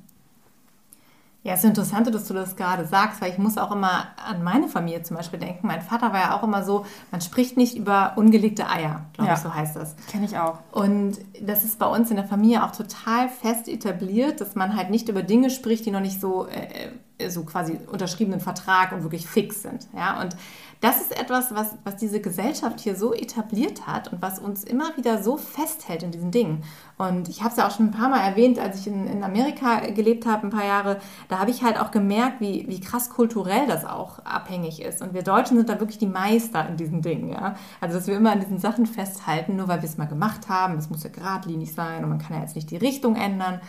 Ja, 1.44 1.54
es 1.54 1.60
ist 1.60 1.64
interessant, 1.64 2.06
dass 2.14 2.28
du 2.28 2.34
das 2.34 2.54
gerade 2.54 2.84
sagst, 2.84 3.20
weil 3.20 3.32
ich 3.32 3.38
muss 3.38 3.58
auch 3.58 3.72
immer 3.72 4.06
an 4.28 4.44
meine 4.44 4.68
Familie 4.68 5.02
zum 5.02 5.16
Beispiel 5.16 5.40
denken. 5.40 5.66
Mein 5.66 5.82
Vater 5.82 6.12
war 6.12 6.20
ja 6.20 6.36
auch 6.36 6.44
immer 6.44 6.62
so, 6.62 6.86
man 7.10 7.20
spricht 7.20 7.56
nicht 7.56 7.76
über 7.76 8.12
ungelegte 8.14 8.68
Eier, 8.68 9.06
glaube 9.14 9.30
ja. 9.30 9.34
ich, 9.34 9.40
so 9.40 9.52
heißt 9.52 9.74
das. 9.74 9.96
Kenne 10.08 10.26
ich 10.26 10.38
auch. 10.38 10.58
Und 10.70 11.18
das 11.40 11.64
ist 11.64 11.80
bei 11.80 11.86
uns 11.86 12.10
in 12.10 12.16
der 12.16 12.26
Familie 12.26 12.62
auch 12.64 12.70
total 12.70 13.28
fest 13.28 13.68
etabliert, 13.68 14.40
dass 14.40 14.54
man 14.54 14.76
halt 14.76 14.90
nicht 14.90 15.08
über 15.08 15.24
Dinge 15.24 15.50
spricht, 15.50 15.84
die 15.84 15.90
noch 15.90 16.00
nicht 16.00 16.20
so 16.20 16.46
äh, 16.46 16.90
so 17.30 17.44
quasi 17.44 17.78
unterschriebenen 17.90 18.40
Vertrag 18.40 18.92
und 18.92 19.02
wirklich 19.02 19.26
fix 19.26 19.62
sind. 19.62 19.88
Ja? 19.94 20.20
Und 20.20 20.36
das 20.82 21.00
ist 21.00 21.16
etwas, 21.16 21.54
was, 21.54 21.76
was 21.84 21.96
diese 21.96 22.20
Gesellschaft 22.20 22.80
hier 22.80 22.96
so 22.96 23.14
etabliert 23.14 23.86
hat 23.86 24.12
und 24.12 24.20
was 24.20 24.40
uns 24.40 24.64
immer 24.64 24.96
wieder 24.96 25.22
so 25.22 25.36
festhält 25.36 26.02
in 26.02 26.10
diesen 26.10 26.32
Dingen. 26.32 26.64
Und 26.98 27.28
ich 27.28 27.42
habe 27.42 27.52
es 27.52 27.56
ja 27.56 27.68
auch 27.68 27.70
schon 27.70 27.86
ein 27.86 27.90
paar 27.92 28.08
Mal 28.08 28.18
erwähnt, 28.18 28.58
als 28.58 28.80
ich 28.80 28.88
in, 28.88 29.06
in 29.06 29.22
Amerika 29.22 29.78
gelebt 29.90 30.26
habe, 30.26 30.48
ein 30.48 30.50
paar 30.50 30.64
Jahre, 30.64 30.98
da 31.28 31.38
habe 31.38 31.52
ich 31.52 31.62
halt 31.62 31.78
auch 31.78 31.92
gemerkt, 31.92 32.40
wie, 32.40 32.66
wie 32.66 32.80
krass 32.80 33.10
kulturell 33.10 33.68
das 33.68 33.84
auch 33.84 34.18
abhängig 34.24 34.82
ist. 34.82 35.02
Und 35.02 35.14
wir 35.14 35.22
Deutschen 35.22 35.56
sind 35.56 35.68
da 35.68 35.78
wirklich 35.78 35.98
die 35.98 36.06
Meister 36.06 36.68
in 36.68 36.76
diesen 36.76 37.00
Dingen. 37.00 37.28
Ja? 37.28 37.54
Also, 37.80 37.96
dass 37.96 38.08
wir 38.08 38.16
immer 38.16 38.32
an 38.32 38.40
diesen 38.40 38.58
Sachen 38.58 38.86
festhalten, 38.86 39.54
nur 39.54 39.68
weil 39.68 39.82
wir 39.82 39.88
es 39.88 39.98
mal 39.98 40.06
gemacht 40.06 40.48
haben. 40.48 40.78
Es 40.78 40.90
muss 40.90 41.04
ja 41.04 41.10
geradlinig 41.10 41.74
sein 41.74 42.02
und 42.02 42.10
man 42.10 42.18
kann 42.18 42.34
ja 42.34 42.42
jetzt 42.42 42.56
nicht 42.56 42.72
die 42.72 42.76
Richtung 42.76 43.14
ändern. 43.14 43.60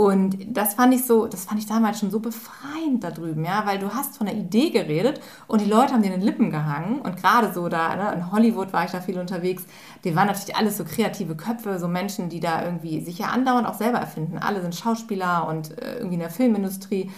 Und 0.00 0.56
das 0.56 0.72
fand 0.72 0.94
ich 0.94 1.04
so, 1.04 1.26
das 1.26 1.44
fand 1.44 1.60
ich 1.60 1.66
damals 1.66 2.00
schon 2.00 2.10
so 2.10 2.20
befreiend 2.20 3.04
da 3.04 3.10
drüben, 3.10 3.44
ja, 3.44 3.66
weil 3.66 3.78
du 3.78 3.92
hast 3.92 4.16
von 4.16 4.26
der 4.26 4.34
Idee 4.34 4.70
geredet 4.70 5.20
und 5.46 5.60
die 5.60 5.68
Leute 5.68 5.92
haben 5.92 6.00
dir 6.00 6.10
in 6.10 6.20
den 6.20 6.26
Lippen 6.26 6.50
gehangen 6.50 7.02
und 7.02 7.18
gerade 7.18 7.52
so 7.52 7.68
da, 7.68 7.96
ne, 7.96 8.14
in 8.14 8.32
Hollywood 8.32 8.72
war 8.72 8.86
ich 8.86 8.92
da 8.92 9.02
viel 9.02 9.18
unterwegs, 9.18 9.64
die 10.04 10.16
waren 10.16 10.28
natürlich 10.28 10.56
alles 10.56 10.78
so 10.78 10.84
kreative 10.84 11.36
Köpfe, 11.36 11.78
so 11.78 11.86
Menschen, 11.86 12.30
die 12.30 12.40
da 12.40 12.64
irgendwie 12.64 13.02
sich 13.02 13.18
ja 13.18 13.26
andauernd 13.26 13.68
auch 13.68 13.74
selber 13.74 13.98
erfinden. 13.98 14.38
Alle 14.38 14.62
sind 14.62 14.74
Schauspieler 14.74 15.46
und 15.46 15.78
äh, 15.78 15.96
irgendwie 15.96 16.14
in 16.14 16.20
der 16.20 16.30
Filmindustrie 16.30 17.10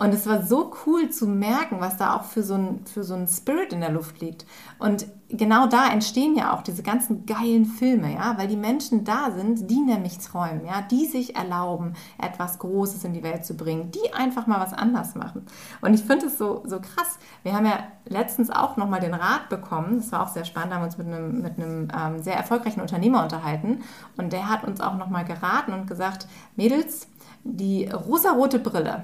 und 0.00 0.14
es 0.14 0.26
war 0.26 0.42
so 0.42 0.72
cool 0.86 1.10
zu 1.10 1.26
merken, 1.26 1.76
was 1.78 1.98
da 1.98 2.16
auch 2.16 2.24
für 2.24 2.42
so, 2.42 2.54
ein, 2.54 2.86
für 2.86 3.04
so 3.04 3.12
ein 3.12 3.28
Spirit 3.28 3.74
in 3.74 3.80
der 3.80 3.90
Luft 3.90 4.22
liegt. 4.22 4.46
Und 4.78 5.04
genau 5.28 5.66
da 5.66 5.92
entstehen 5.92 6.34
ja 6.34 6.54
auch 6.54 6.62
diese 6.62 6.82
ganzen 6.82 7.26
geilen 7.26 7.66
Filme, 7.66 8.14
ja, 8.14 8.38
weil 8.38 8.48
die 8.48 8.56
Menschen 8.56 9.04
da 9.04 9.30
sind, 9.30 9.70
die 9.70 9.78
nämlich 9.78 10.16
träumen, 10.16 10.64
ja, 10.64 10.80
die 10.80 11.04
sich 11.04 11.36
erlauben, 11.36 11.92
etwas 12.16 12.58
Großes 12.60 13.04
in 13.04 13.12
die 13.12 13.22
Welt 13.22 13.44
zu 13.44 13.58
bringen, 13.58 13.90
die 13.90 14.14
einfach 14.14 14.46
mal 14.46 14.58
was 14.58 14.72
anders 14.72 15.16
machen. 15.16 15.44
Und 15.82 15.92
ich 15.92 16.02
finde 16.02 16.28
es 16.28 16.38
so, 16.38 16.62
so 16.64 16.80
krass. 16.80 17.18
Wir 17.42 17.52
haben 17.52 17.66
ja 17.66 17.80
letztens 18.06 18.48
auch 18.48 18.78
nochmal 18.78 19.00
den 19.00 19.12
Rat 19.12 19.50
bekommen, 19.50 19.98
das 19.98 20.10
war 20.12 20.22
auch 20.22 20.28
sehr 20.28 20.46
spannend, 20.46 20.72
haben 20.72 20.84
uns 20.84 20.96
mit 20.96 21.08
einem, 21.08 21.42
mit 21.42 21.58
einem 21.58 21.88
ähm, 21.94 22.22
sehr 22.22 22.36
erfolgreichen 22.36 22.80
Unternehmer 22.80 23.22
unterhalten 23.22 23.82
und 24.16 24.32
der 24.32 24.48
hat 24.48 24.64
uns 24.64 24.80
auch 24.80 24.96
nochmal 24.96 25.26
geraten 25.26 25.74
und 25.74 25.86
gesagt, 25.86 26.26
Mädels, 26.56 27.06
die 27.44 27.86
rosarote 27.86 28.58
Brille, 28.58 29.02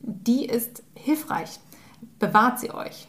die 0.00 0.46
ist 0.46 0.82
hilfreich. 0.94 1.60
Bewahrt 2.18 2.60
sie 2.60 2.72
euch. 2.72 3.08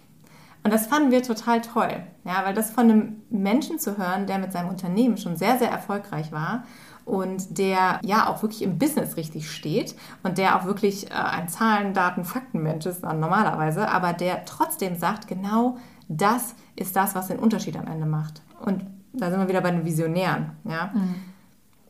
Und 0.63 0.73
das 0.73 0.87
fanden 0.87 1.11
wir 1.11 1.23
total 1.23 1.61
toll, 1.61 2.03
ja, 2.25 2.43
weil 2.43 2.53
das 2.53 2.71
von 2.71 2.89
einem 2.89 3.21
Menschen 3.29 3.79
zu 3.79 3.97
hören, 3.97 4.27
der 4.27 4.37
mit 4.37 4.51
seinem 4.51 4.67
Unternehmen 4.67 5.17
schon 5.17 5.37
sehr, 5.37 5.57
sehr 5.57 5.71
erfolgreich 5.71 6.33
war 6.33 6.63
und 7.05 7.57
der 7.57 8.01
ja 8.03 8.27
auch 8.27 8.41
wirklich 8.41 8.63
im 8.63 8.77
Business 8.77 9.15
richtig 9.15 9.49
steht 9.49 9.95
und 10.23 10.37
der 10.37 10.57
auch 10.57 10.65
wirklich 10.65 11.09
äh, 11.09 11.13
ein 11.13 11.47
Zahlen, 11.47 11.93
Daten, 11.93 12.25
Faktenmensch 12.25 12.85
ist 12.85 13.01
dann 13.05 13.21
normalerweise, 13.21 13.87
aber 13.89 14.11
der 14.11 14.43
trotzdem 14.43 14.97
sagt, 14.97 15.29
genau 15.29 15.77
das 16.09 16.53
ist 16.75 16.97
das, 16.97 17.15
was 17.15 17.27
den 17.27 17.39
Unterschied 17.39 17.77
am 17.77 17.87
Ende 17.87 18.05
macht. 18.05 18.41
Und 18.59 18.85
da 19.13 19.29
sind 19.29 19.39
wir 19.39 19.47
wieder 19.47 19.61
bei 19.61 19.71
den 19.71 19.85
Visionären, 19.85 20.51
ja. 20.65 20.91
Mhm. 20.93 21.15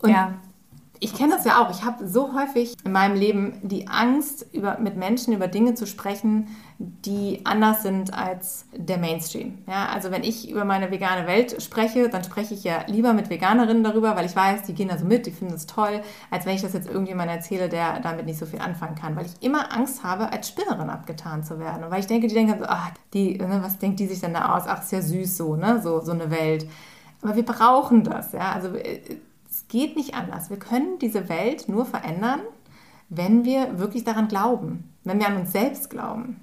Und 0.01 0.09
ja 0.11 0.33
ich 0.99 1.13
kenne 1.13 1.35
das 1.35 1.45
ja 1.45 1.61
auch. 1.61 1.69
Ich 1.71 1.83
habe 1.83 2.07
so 2.07 2.33
häufig 2.33 2.75
in 2.83 2.91
meinem 2.91 3.15
Leben 3.15 3.59
die 3.61 3.87
Angst, 3.87 4.45
über, 4.53 4.77
mit 4.79 4.97
Menschen 4.97 5.33
über 5.33 5.47
Dinge 5.47 5.73
zu 5.73 5.85
sprechen, 5.87 6.47
die 6.79 7.41
anders 7.43 7.81
sind 7.81 8.13
als 8.13 8.65
der 8.75 8.97
Mainstream. 8.97 9.57
Ja, 9.67 9.87
also 9.87 10.11
wenn 10.11 10.23
ich 10.23 10.49
über 10.49 10.63
meine 10.63 10.91
vegane 10.91 11.25
Welt 11.25 11.61
spreche, 11.61 12.09
dann 12.09 12.23
spreche 12.23 12.53
ich 12.53 12.63
ja 12.63 12.83
lieber 12.87 13.13
mit 13.13 13.29
Veganerinnen 13.29 13.83
darüber, 13.83 14.15
weil 14.15 14.25
ich 14.25 14.35
weiß, 14.35 14.63
die 14.63 14.73
gehen 14.73 14.89
da 14.89 14.97
so 14.97 15.05
mit, 15.05 15.25
die 15.25 15.31
finden 15.31 15.55
es 15.55 15.65
toll, 15.65 16.01
als 16.29 16.45
wenn 16.45 16.55
ich 16.55 16.61
das 16.61 16.73
jetzt 16.73 16.87
irgendjemand 16.87 17.31
erzähle, 17.31 17.67
der 17.67 17.99
damit 18.01 18.25
nicht 18.25 18.37
so 18.37 18.45
viel 18.45 18.59
anfangen 18.59 18.95
kann. 18.95 19.15
Weil 19.15 19.25
ich 19.25 19.41
immer 19.41 19.73
Angst 19.73 20.03
habe, 20.03 20.31
als 20.31 20.49
Spinnerin 20.49 20.89
abgetan 20.89 21.43
zu 21.43 21.59
werden. 21.59 21.83
Und 21.83 21.91
weil 21.91 22.01
ich 22.01 22.07
denke, 22.07 22.27
die 22.27 22.35
denken 22.35 22.59
so, 22.59 22.65
ach, 22.67 22.91
die, 23.13 23.37
ne, 23.37 23.59
was 23.63 23.79
denkt 23.79 23.99
die 23.99 24.07
sich 24.07 24.19
denn 24.19 24.33
da 24.33 24.55
aus? 24.55 24.63
Ach, 24.67 24.83
ist 24.83 24.91
ja 24.91 25.01
süß 25.01 25.37
so, 25.37 25.55
ne? 25.55 25.81
So, 25.81 26.01
so 26.01 26.11
eine 26.11 26.29
Welt. 26.29 26.67
Aber 27.23 27.35
wir 27.35 27.45
brauchen 27.45 28.03
das, 28.03 28.33
ja. 28.33 28.51
Also 28.51 28.69
geht 29.67 29.95
nicht 29.95 30.13
anders. 30.13 30.49
Wir 30.49 30.59
können 30.59 30.99
diese 30.99 31.29
Welt 31.29 31.67
nur 31.67 31.85
verändern, 31.85 32.41
wenn 33.09 33.45
wir 33.45 33.79
wirklich 33.79 34.03
daran 34.03 34.27
glauben, 34.27 34.93
wenn 35.03 35.19
wir 35.19 35.27
an 35.27 35.37
uns 35.37 35.51
selbst 35.51 35.89
glauben. 35.89 36.41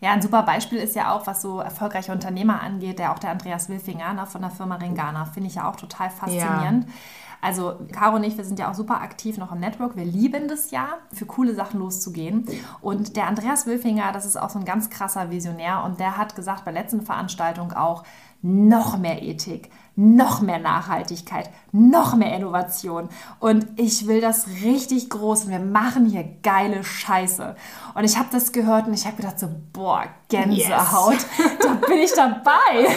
Ja, 0.00 0.12
ein 0.12 0.22
super 0.22 0.42
Beispiel 0.42 0.78
ist 0.78 0.96
ja 0.96 1.12
auch, 1.12 1.26
was 1.26 1.42
so 1.42 1.60
erfolgreiche 1.60 2.12
Unternehmer 2.12 2.62
angeht, 2.62 2.98
der 2.98 3.12
auch 3.12 3.18
der 3.18 3.30
Andreas 3.30 3.68
Wilfinger 3.68 4.14
ne, 4.14 4.26
von 4.26 4.40
der 4.40 4.50
Firma 4.50 4.76
Ringana, 4.76 5.26
finde 5.26 5.48
ich 5.48 5.56
ja 5.56 5.70
auch 5.70 5.76
total 5.76 6.08
faszinierend. 6.08 6.86
Ja. 6.86 6.94
Also 7.42 7.74
Caro 7.92 8.16
und 8.16 8.24
ich, 8.24 8.36
wir 8.36 8.44
sind 8.44 8.58
ja 8.58 8.70
auch 8.70 8.74
super 8.74 9.00
aktiv 9.00 9.38
noch 9.38 9.52
im 9.52 9.60
Network. 9.60 9.96
Wir 9.96 10.04
lieben 10.04 10.48
das 10.48 10.70
ja, 10.70 10.88
für 11.12 11.24
coole 11.24 11.54
Sachen 11.54 11.80
loszugehen. 11.80 12.46
Und 12.82 13.16
der 13.16 13.26
Andreas 13.26 13.66
Wilfinger, 13.66 14.12
das 14.12 14.26
ist 14.26 14.36
auch 14.36 14.50
so 14.50 14.58
ein 14.58 14.64
ganz 14.64 14.90
krasser 14.90 15.30
Visionär 15.30 15.82
und 15.84 16.00
der 16.00 16.16
hat 16.18 16.36
gesagt 16.36 16.64
bei 16.64 16.70
letzten 16.70 17.02
Veranstaltung 17.02 17.72
auch, 17.72 18.04
noch 18.42 18.98
mehr 18.98 19.22
Ethik, 19.22 19.70
noch 19.96 20.40
mehr 20.40 20.58
Nachhaltigkeit, 20.58 21.50
noch 21.72 22.16
mehr 22.16 22.34
Innovation. 22.34 23.10
Und 23.38 23.66
ich 23.76 24.06
will 24.06 24.22
das 24.22 24.46
richtig 24.62 25.10
groß 25.10 25.44
und 25.44 25.50
wir 25.50 25.58
machen 25.58 26.06
hier 26.06 26.24
geile 26.42 26.82
Scheiße. 26.82 27.54
Und 27.94 28.04
ich 28.04 28.16
habe 28.16 28.28
das 28.32 28.52
gehört 28.52 28.86
und 28.86 28.94
ich 28.94 29.04
habe 29.04 29.16
gedacht 29.16 29.38
so, 29.38 29.48
boah, 29.72 30.04
Gänsehaut, 30.28 31.12
yes. 31.12 31.26
da 31.62 31.74
bin 31.86 31.98
ich 31.98 32.12
dabei. 32.14 32.88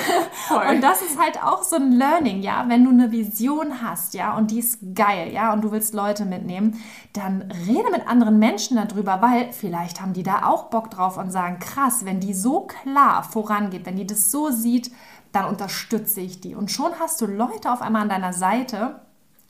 Voll. 0.47 0.75
Und 0.75 0.81
das 0.81 1.01
ist 1.01 1.19
halt 1.19 1.43
auch 1.43 1.63
so 1.63 1.75
ein 1.75 1.91
Learning, 1.91 2.41
ja, 2.41 2.63
wenn 2.69 2.85
du 2.85 2.91
eine 2.91 3.11
Vision 3.11 3.81
hast, 3.81 4.13
ja, 4.13 4.37
und 4.37 4.51
die 4.51 4.59
ist 4.59 4.79
geil, 4.95 5.33
ja, 5.33 5.51
und 5.51 5.61
du 5.63 5.71
willst 5.71 5.93
Leute 5.93 6.25
mitnehmen, 6.25 6.81
dann 7.11 7.51
rede 7.67 7.91
mit 7.91 8.07
anderen 8.07 8.39
Menschen 8.39 8.77
darüber, 8.77 9.21
weil 9.21 9.51
vielleicht 9.51 9.99
haben 9.99 10.13
die 10.13 10.23
da 10.23 10.45
auch 10.45 10.65
Bock 10.65 10.89
drauf 10.89 11.17
und 11.17 11.31
sagen, 11.31 11.59
krass, 11.59 12.05
wenn 12.05 12.19
die 12.19 12.33
so 12.33 12.61
klar 12.61 13.23
vorangeht, 13.23 13.85
wenn 13.85 13.97
die 13.97 14.07
das 14.07 14.31
so 14.31 14.51
sieht, 14.51 14.91
dann 15.33 15.45
unterstütze 15.45 16.21
ich 16.21 16.39
die. 16.39 16.55
Und 16.55 16.71
schon 16.71 16.91
hast 16.99 17.19
du 17.19 17.25
Leute 17.25 17.71
auf 17.71 17.81
einmal 17.81 18.03
an 18.03 18.09
deiner 18.09 18.33
Seite, 18.33 19.01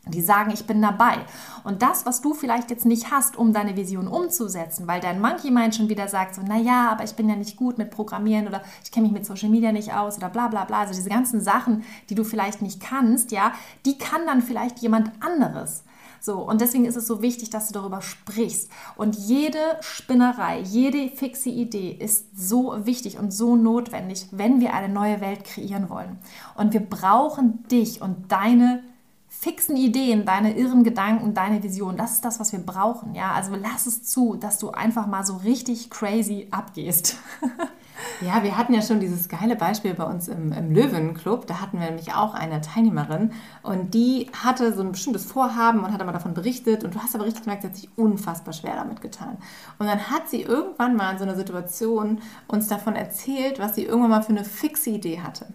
die 0.08 0.22
sagen, 0.22 0.52
ich 0.52 0.66
bin 0.66 0.82
dabei. 0.82 1.18
Und 1.64 1.82
das, 1.82 2.06
was 2.06 2.22
du 2.22 2.34
vielleicht 2.34 2.70
jetzt 2.72 2.86
nicht 2.86 3.12
hast, 3.12 3.38
um 3.38 3.54
deine 3.54 3.78
Vision 3.78 4.08
umzusetzen, 4.08 4.88
weil 4.88 5.00
dein 5.00 5.22
Monkey 5.22 5.50
Mind 5.50 5.76
schon 5.76 5.88
wieder 5.88 6.08
sagt, 6.10 6.36
so, 6.36 6.42
naja, 6.42 6.90
aber 6.92 7.06
ich 7.06 7.16
bin 7.16 7.30
ja 7.30 7.36
nicht 7.36 7.56
gut 7.56 7.78
mit 7.78 7.90
Programmieren 7.90 8.48
oder 8.48 8.64
ich 8.84 8.92
kenne 8.92 9.06
mich 9.06 9.14
mit 9.14 9.26
Social 9.26 9.50
Media 9.50 9.72
nicht 9.72 9.94
aus 9.94 10.18
oder 10.18 10.30
bla 10.30 10.48
bla 10.48 10.66
bla. 10.66 10.82
Also 10.82 10.94
diese 10.94 11.10
ganzen 11.10 11.40
Sachen, 11.40 11.84
die 12.10 12.16
du 12.16 12.26
vielleicht 12.26 12.62
nicht 12.62 12.82
kannst, 12.82 13.32
ja, 13.32 13.54
die 13.86 13.98
kann 13.98 14.26
dann 14.26 14.42
vielleicht 14.42 14.80
jemand 14.80 15.12
anderes. 15.22 15.84
So, 16.26 16.38
und 16.38 16.62
deswegen 16.62 16.86
ist 16.86 16.96
es 16.96 17.06
so 17.06 17.22
wichtig, 17.22 17.50
dass 17.50 17.68
du 17.68 17.74
darüber 17.74 18.02
sprichst. 18.02 18.72
Und 18.96 19.18
jede 19.18 19.60
Spinnerei, 19.82 20.62
jede 20.62 21.10
fixe 21.10 21.50
Idee 21.50 21.92
ist 21.92 22.28
so 22.34 22.86
wichtig 22.86 23.20
und 23.20 23.34
so 23.34 23.58
notwendig, 23.58 24.28
wenn 24.32 24.62
wir 24.62 24.74
eine 24.74 24.88
neue 24.88 25.20
Welt 25.20 25.44
kreieren 25.44 25.90
wollen. 25.90 26.18
Und 26.56 26.72
wir 26.72 26.80
brauchen 26.80 27.68
dich 27.68 28.02
und 28.02 28.32
deine 28.32 28.84
fixen 29.28 29.76
Ideen, 29.76 30.24
deine 30.24 30.58
irren 30.58 30.86
Gedanken, 30.86 31.34
deine 31.34 31.62
Vision, 31.62 31.98
das 31.98 32.14
ist 32.14 32.24
das, 32.24 32.40
was 32.40 32.54
wir 32.54 32.60
brauchen. 32.60 33.16
Ja, 33.16 33.34
also 33.34 33.54
lass 33.62 33.86
es 33.86 34.04
zu, 34.04 34.36
dass 34.36 34.60
du 34.60 34.70
einfach 34.70 35.08
mal 35.08 35.26
so 35.26 35.36
richtig 35.36 35.90
crazy 35.90 36.48
abgehst. 36.52 37.18
Ja, 38.22 38.44
wir 38.44 38.58
hatten 38.58 38.74
ja 38.74 38.82
schon 38.82 39.00
dieses 39.00 39.30
geile 39.30 39.56
Beispiel 39.56 39.94
bei 39.94 40.04
uns 40.04 40.28
im, 40.28 40.52
im 40.52 40.72
Löwenclub. 40.72 41.46
Da 41.48 41.62
hatten 41.62 41.80
wir 41.80 41.88
nämlich 41.88 42.14
auch 42.14 42.34
eine 42.34 42.62
Teilnehmerin 42.62 43.32
und 43.62 43.94
die 43.94 44.30
hatte 44.44 44.74
so 44.74 44.82
ein 44.82 44.92
bestimmtes 44.92 45.26
Vorhaben 45.26 45.84
und 45.84 45.94
hat 45.94 46.02
aber 46.02 46.12
davon 46.12 46.34
berichtet. 46.34 46.84
Und 46.84 46.96
du 46.96 47.00
hast 47.00 47.16
aber 47.16 47.26
richtig 47.26 47.44
gemerkt, 47.44 47.64
sie 47.64 47.68
hat 47.68 47.76
sich 47.76 47.90
unfassbar 47.98 48.54
schwer 48.54 48.76
damit 48.76 49.02
getan. 49.02 49.38
Und 49.80 49.88
dann 49.88 50.10
hat 50.10 50.30
sie 50.30 50.42
irgendwann 50.42 50.96
mal 50.96 51.12
in 51.12 51.18
so 51.18 51.24
einer 51.24 51.36
Situation 51.36 52.22
uns 52.48 52.68
davon 52.68 52.96
erzählt, 52.96 53.60
was 53.60 53.76
sie 53.76 53.84
irgendwann 53.84 54.12
mal 54.12 54.24
für 54.24 54.30
eine 54.30 54.46
fixe 54.46 54.90
Idee 54.90 55.22
hatte. 55.22 55.48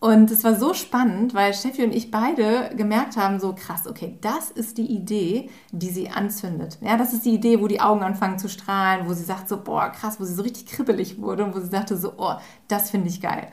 Und 0.00 0.30
es 0.30 0.44
war 0.44 0.54
so 0.54 0.72
spannend, 0.72 1.34
weil 1.34 1.52
Steffi 1.52 1.84
und 1.84 1.94
ich 1.94 2.10
beide 2.10 2.74
gemerkt 2.74 3.18
haben, 3.18 3.38
so 3.38 3.54
krass, 3.54 3.86
okay, 3.86 4.16
das 4.22 4.50
ist 4.50 4.78
die 4.78 4.90
Idee, 4.90 5.50
die 5.72 5.90
sie 5.90 6.08
anzündet. 6.08 6.78
Ja, 6.80 6.96
das 6.96 7.12
ist 7.12 7.26
die 7.26 7.34
Idee, 7.34 7.60
wo 7.60 7.68
die 7.68 7.82
Augen 7.82 8.02
anfangen 8.02 8.38
zu 8.38 8.48
strahlen, 8.48 9.06
wo 9.06 9.12
sie 9.12 9.24
sagt 9.24 9.50
so, 9.50 9.62
boah, 9.62 9.90
krass, 9.90 10.18
wo 10.18 10.24
sie 10.24 10.34
so 10.34 10.42
richtig 10.42 10.66
kribbelig 10.66 11.20
wurde 11.20 11.44
und 11.44 11.54
wo 11.54 11.60
sie 11.60 11.68
sagte 11.68 11.98
so, 11.98 12.14
oh, 12.16 12.32
das 12.66 12.90
finde 12.90 13.08
ich 13.08 13.20
geil. 13.20 13.48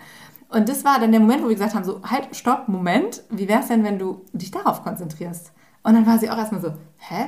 Und 0.48 0.70
das 0.70 0.86
war 0.86 1.02
dann 1.02 1.12
der 1.12 1.20
Moment, 1.20 1.44
wo 1.44 1.50
wir 1.50 1.56
gesagt 1.56 1.76
haben, 1.76 1.84
so, 1.84 2.02
halt, 2.04 2.34
stopp, 2.34 2.70
Moment, 2.70 3.24
wie 3.30 3.50
wäre 3.50 3.60
es 3.60 3.68
denn, 3.68 3.84
wenn 3.84 4.00
du 4.00 4.24
dich 4.32 4.52
darauf 4.52 4.84
konzentrierst? 4.84 5.52
Und 5.84 5.96
dann 5.96 6.08
war 6.08 6.18
sie 6.18 6.30
auch 6.30 6.38
erstmal 6.38 6.62
so, 6.62 6.74
hä? 6.98 7.28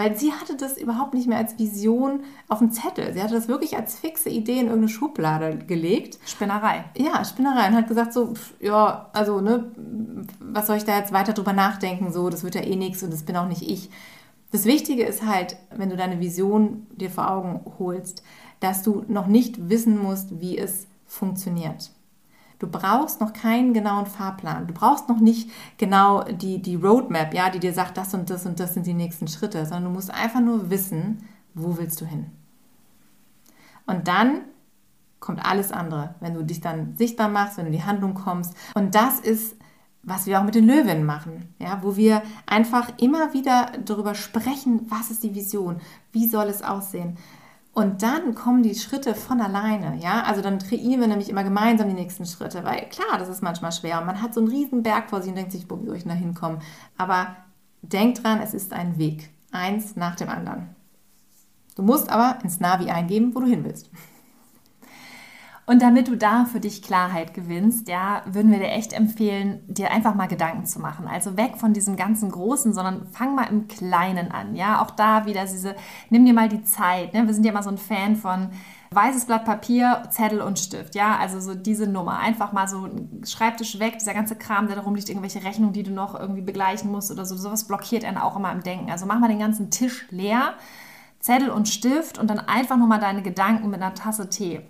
Weil 0.00 0.16
sie 0.16 0.32
hatte 0.32 0.56
das 0.56 0.78
überhaupt 0.78 1.12
nicht 1.12 1.28
mehr 1.28 1.36
als 1.36 1.58
Vision 1.58 2.20
auf 2.48 2.60
dem 2.60 2.72
Zettel. 2.72 3.12
Sie 3.12 3.22
hatte 3.22 3.34
das 3.34 3.48
wirklich 3.48 3.76
als 3.76 3.98
fixe 3.98 4.30
Idee 4.30 4.54
in 4.54 4.68
irgendeine 4.68 4.88
Schublade 4.88 5.58
gelegt. 5.58 6.18
Spinnerei. 6.24 6.86
Ja, 6.96 7.22
Spinnerei. 7.22 7.68
Und 7.68 7.74
hat 7.74 7.86
gesagt 7.86 8.14
so, 8.14 8.32
ja, 8.60 9.10
also, 9.12 9.42
ne, 9.42 9.70
was 10.40 10.68
soll 10.68 10.78
ich 10.78 10.86
da 10.86 10.96
jetzt 10.96 11.12
weiter 11.12 11.34
drüber 11.34 11.52
nachdenken? 11.52 12.14
So, 12.14 12.30
das 12.30 12.44
wird 12.44 12.54
ja 12.54 12.62
eh 12.62 12.76
nichts 12.76 13.02
und 13.02 13.12
das 13.12 13.24
bin 13.24 13.36
auch 13.36 13.46
nicht 13.46 13.60
ich. 13.60 13.90
Das 14.52 14.64
Wichtige 14.64 15.04
ist 15.04 15.26
halt, 15.26 15.58
wenn 15.76 15.90
du 15.90 15.98
deine 15.98 16.18
Vision 16.18 16.86
dir 16.92 17.10
vor 17.10 17.30
Augen 17.30 17.60
holst, 17.78 18.22
dass 18.60 18.82
du 18.82 19.04
noch 19.06 19.26
nicht 19.26 19.68
wissen 19.68 20.02
musst, 20.02 20.40
wie 20.40 20.56
es 20.56 20.86
funktioniert. 21.04 21.90
Du 22.60 22.66
brauchst 22.68 23.20
noch 23.22 23.32
keinen 23.32 23.72
genauen 23.72 24.06
Fahrplan. 24.06 24.66
Du 24.66 24.74
brauchst 24.74 25.08
noch 25.08 25.18
nicht 25.18 25.50
genau 25.78 26.22
die, 26.24 26.60
die 26.60 26.76
Roadmap, 26.76 27.32
ja, 27.34 27.48
die 27.48 27.58
dir 27.58 27.72
sagt, 27.72 27.96
das 27.96 28.12
und 28.12 28.28
das 28.28 28.44
und 28.44 28.60
das 28.60 28.74
sind 28.74 28.86
die 28.86 28.94
nächsten 28.94 29.26
Schritte, 29.28 29.64
sondern 29.64 29.84
du 29.84 29.90
musst 29.90 30.12
einfach 30.12 30.40
nur 30.40 30.68
wissen, 30.68 31.26
wo 31.54 31.78
willst 31.78 32.00
du 32.02 32.04
hin. 32.04 32.26
Und 33.86 34.06
dann 34.08 34.42
kommt 35.20 35.44
alles 35.44 35.72
andere, 35.72 36.14
wenn 36.20 36.34
du 36.34 36.44
dich 36.44 36.60
dann 36.60 36.94
sichtbar 36.96 37.30
machst, 37.30 37.56
wenn 37.56 37.64
du 37.64 37.70
in 37.70 37.78
die 37.78 37.84
Handlung 37.84 38.12
kommst. 38.12 38.54
Und 38.74 38.94
das 38.94 39.20
ist, 39.20 39.56
was 40.02 40.26
wir 40.26 40.38
auch 40.38 40.44
mit 40.44 40.54
den 40.54 40.66
Löwen 40.66 41.04
machen, 41.04 41.54
ja, 41.58 41.82
wo 41.82 41.96
wir 41.96 42.22
einfach 42.44 42.90
immer 42.98 43.32
wieder 43.32 43.72
darüber 43.86 44.14
sprechen, 44.14 44.86
was 44.90 45.10
ist 45.10 45.22
die 45.22 45.34
Vision, 45.34 45.80
wie 46.12 46.28
soll 46.28 46.48
es 46.48 46.62
aussehen. 46.62 47.16
Und 47.72 48.02
dann 48.02 48.34
kommen 48.34 48.62
die 48.62 48.74
Schritte 48.74 49.14
von 49.14 49.40
alleine, 49.40 49.96
ja. 50.02 50.22
Also 50.22 50.42
dann 50.42 50.58
kreieren 50.58 51.00
wir 51.00 51.06
nämlich 51.06 51.28
immer 51.28 51.44
gemeinsam 51.44 51.88
die 51.88 51.94
nächsten 51.94 52.26
Schritte, 52.26 52.64
weil 52.64 52.88
klar, 52.88 53.18
das 53.18 53.28
ist 53.28 53.42
manchmal 53.42 53.72
schwer 53.72 54.00
und 54.00 54.06
man 54.06 54.20
hat 54.20 54.34
so 54.34 54.40
einen 54.40 54.50
riesen 54.50 54.82
Berg 54.82 55.10
vor 55.10 55.20
sich 55.22 55.30
und 55.30 55.36
denkt 55.36 55.52
sich, 55.52 55.70
wo 55.70 55.80
wir 55.80 55.92
euch 55.92 56.04
da 56.04 56.12
hinkommen. 56.12 56.60
Aber 56.96 57.36
denk 57.82 58.22
dran, 58.22 58.40
es 58.40 58.54
ist 58.54 58.72
ein 58.72 58.98
Weg, 58.98 59.30
eins 59.52 59.94
nach 59.94 60.16
dem 60.16 60.28
anderen. 60.28 60.74
Du 61.76 61.82
musst 61.82 62.10
aber 62.10 62.42
ins 62.42 62.58
Navi 62.60 62.90
eingeben, 62.90 63.34
wo 63.34 63.40
du 63.40 63.46
hin 63.46 63.64
willst. 63.64 63.88
Und 65.70 65.82
damit 65.82 66.08
du 66.08 66.16
da 66.16 66.46
für 66.46 66.58
dich 66.58 66.82
Klarheit 66.82 67.32
gewinnst, 67.32 67.88
ja, 67.88 68.22
würden 68.26 68.50
wir 68.50 68.58
dir 68.58 68.72
echt 68.72 68.92
empfehlen, 68.92 69.60
dir 69.68 69.92
einfach 69.92 70.16
mal 70.16 70.26
Gedanken 70.26 70.66
zu 70.66 70.80
machen. 70.80 71.06
Also 71.06 71.36
weg 71.36 71.58
von 71.58 71.72
diesem 71.72 71.94
ganzen 71.94 72.28
Großen, 72.28 72.72
sondern 72.72 73.06
fang 73.12 73.36
mal 73.36 73.44
im 73.44 73.68
Kleinen 73.68 74.32
an. 74.32 74.56
Ja, 74.56 74.82
auch 74.82 74.90
da 74.90 75.26
wieder 75.26 75.44
diese, 75.44 75.76
nimm 76.08 76.24
dir 76.24 76.34
mal 76.34 76.48
die 76.48 76.64
Zeit. 76.64 77.14
Ne? 77.14 77.24
Wir 77.24 77.34
sind 77.34 77.44
ja 77.44 77.52
immer 77.52 77.62
so 77.62 77.70
ein 77.70 77.78
Fan 77.78 78.16
von 78.16 78.50
weißes 78.90 79.26
Blatt 79.26 79.44
Papier, 79.44 80.02
Zettel 80.10 80.40
und 80.40 80.58
Stift. 80.58 80.96
Ja, 80.96 81.16
also 81.18 81.38
so 81.38 81.54
diese 81.54 81.86
Nummer. 81.86 82.18
Einfach 82.18 82.50
mal 82.50 82.66
so 82.66 82.88
Schreibtisch 83.24 83.78
weg, 83.78 83.96
dieser 84.00 84.12
ganze 84.14 84.34
Kram, 84.34 84.66
der 84.66 84.74
darum 84.74 84.96
liegt, 84.96 85.08
irgendwelche 85.08 85.44
Rechnungen, 85.44 85.72
die 85.72 85.84
du 85.84 85.92
noch 85.92 86.18
irgendwie 86.18 86.42
begleichen 86.42 86.90
musst 86.90 87.12
oder 87.12 87.24
so. 87.24 87.36
Sowas 87.36 87.68
blockiert 87.68 88.04
einen 88.04 88.18
auch 88.18 88.34
immer 88.34 88.50
im 88.50 88.64
Denken. 88.64 88.90
Also 88.90 89.06
mach 89.06 89.20
mal 89.20 89.28
den 89.28 89.38
ganzen 89.38 89.70
Tisch 89.70 90.08
leer. 90.10 90.54
Zettel 91.20 91.50
und 91.50 91.68
Stift 91.68 92.18
und 92.18 92.28
dann 92.28 92.40
einfach 92.40 92.76
nur 92.76 92.88
mal 92.88 92.98
deine 92.98 93.22
Gedanken 93.22 93.70
mit 93.70 93.80
einer 93.80 93.94
Tasse 93.94 94.30
Tee. 94.30 94.62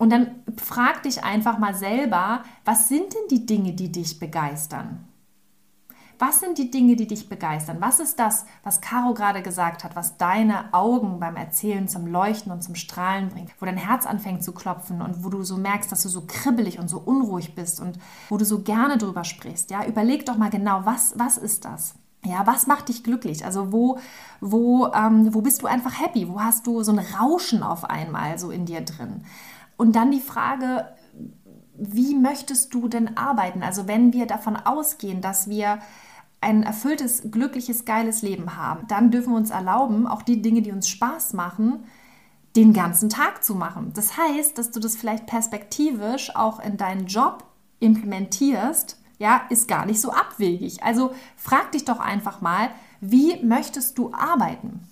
Und 0.00 0.08
dann 0.08 0.30
frag 0.56 1.02
dich 1.02 1.24
einfach 1.24 1.58
mal 1.58 1.74
selber, 1.74 2.42
was 2.64 2.88
sind 2.88 3.12
denn 3.12 3.28
die 3.30 3.44
Dinge, 3.44 3.74
die 3.74 3.92
dich 3.92 4.18
begeistern? 4.18 5.06
Was 6.18 6.40
sind 6.40 6.56
die 6.56 6.70
Dinge, 6.70 6.96
die 6.96 7.06
dich 7.06 7.28
begeistern? 7.28 7.76
Was 7.80 8.00
ist 8.00 8.18
das, 8.18 8.46
was 8.62 8.80
Caro 8.80 9.12
gerade 9.12 9.42
gesagt 9.42 9.84
hat, 9.84 9.96
was 9.96 10.16
deine 10.16 10.72
Augen 10.72 11.20
beim 11.20 11.36
Erzählen 11.36 11.86
zum 11.86 12.06
Leuchten 12.06 12.50
und 12.50 12.62
zum 12.62 12.76
Strahlen 12.76 13.28
bringt, 13.28 13.52
wo 13.60 13.66
dein 13.66 13.76
Herz 13.76 14.06
anfängt 14.06 14.42
zu 14.42 14.52
klopfen 14.52 15.02
und 15.02 15.22
wo 15.22 15.28
du 15.28 15.42
so 15.42 15.58
merkst, 15.58 15.92
dass 15.92 16.02
du 16.02 16.08
so 16.08 16.22
kribbelig 16.26 16.78
und 16.78 16.88
so 16.88 16.98
unruhig 16.98 17.54
bist 17.54 17.78
und 17.78 17.98
wo 18.30 18.38
du 18.38 18.46
so 18.46 18.62
gerne 18.62 18.96
drüber 18.96 19.24
sprichst? 19.24 19.70
Ja, 19.70 19.84
überleg 19.84 20.24
doch 20.24 20.38
mal 20.38 20.48
genau, 20.48 20.80
was, 20.84 21.12
was 21.18 21.36
ist 21.36 21.66
das? 21.66 21.94
Ja, 22.24 22.46
was 22.46 22.66
macht 22.66 22.88
dich 22.88 23.04
glücklich? 23.04 23.44
Also 23.44 23.70
wo, 23.70 23.98
wo, 24.40 24.86
ähm, 24.94 25.34
wo 25.34 25.42
bist 25.42 25.60
du 25.60 25.66
einfach 25.66 26.00
happy? 26.00 26.26
Wo 26.26 26.40
hast 26.40 26.66
du 26.66 26.82
so 26.82 26.92
ein 26.92 26.98
Rauschen 26.98 27.62
auf 27.62 27.84
einmal 27.84 28.38
so 28.38 28.50
in 28.50 28.64
dir 28.64 28.80
drin? 28.80 29.24
Und 29.80 29.96
dann 29.96 30.10
die 30.10 30.20
Frage, 30.20 30.84
wie 31.74 32.14
möchtest 32.14 32.74
du 32.74 32.86
denn 32.86 33.16
arbeiten? 33.16 33.62
Also 33.62 33.88
wenn 33.88 34.12
wir 34.12 34.26
davon 34.26 34.56
ausgehen, 34.56 35.22
dass 35.22 35.48
wir 35.48 35.78
ein 36.42 36.64
erfülltes, 36.64 37.30
glückliches, 37.30 37.86
geiles 37.86 38.20
Leben 38.20 38.58
haben, 38.58 38.86
dann 38.88 39.10
dürfen 39.10 39.32
wir 39.32 39.38
uns 39.38 39.48
erlauben, 39.48 40.06
auch 40.06 40.20
die 40.20 40.42
Dinge, 40.42 40.60
die 40.60 40.72
uns 40.72 40.86
Spaß 40.86 41.32
machen, 41.32 41.84
den 42.56 42.74
ganzen 42.74 43.08
Tag 43.08 43.42
zu 43.42 43.54
machen. 43.54 43.92
Das 43.94 44.18
heißt, 44.18 44.58
dass 44.58 44.70
du 44.70 44.80
das 44.80 44.96
vielleicht 44.96 45.24
perspektivisch 45.24 46.36
auch 46.36 46.60
in 46.60 46.76
deinen 46.76 47.06
Job 47.06 47.44
implementierst, 47.78 49.00
ja, 49.16 49.40
ist 49.48 49.66
gar 49.66 49.86
nicht 49.86 50.02
so 50.02 50.12
abwegig. 50.12 50.82
Also 50.82 51.14
frag 51.36 51.72
dich 51.72 51.86
doch 51.86 52.00
einfach 52.00 52.42
mal, 52.42 52.68
wie 53.00 53.42
möchtest 53.42 53.96
du 53.96 54.12
arbeiten? 54.12 54.86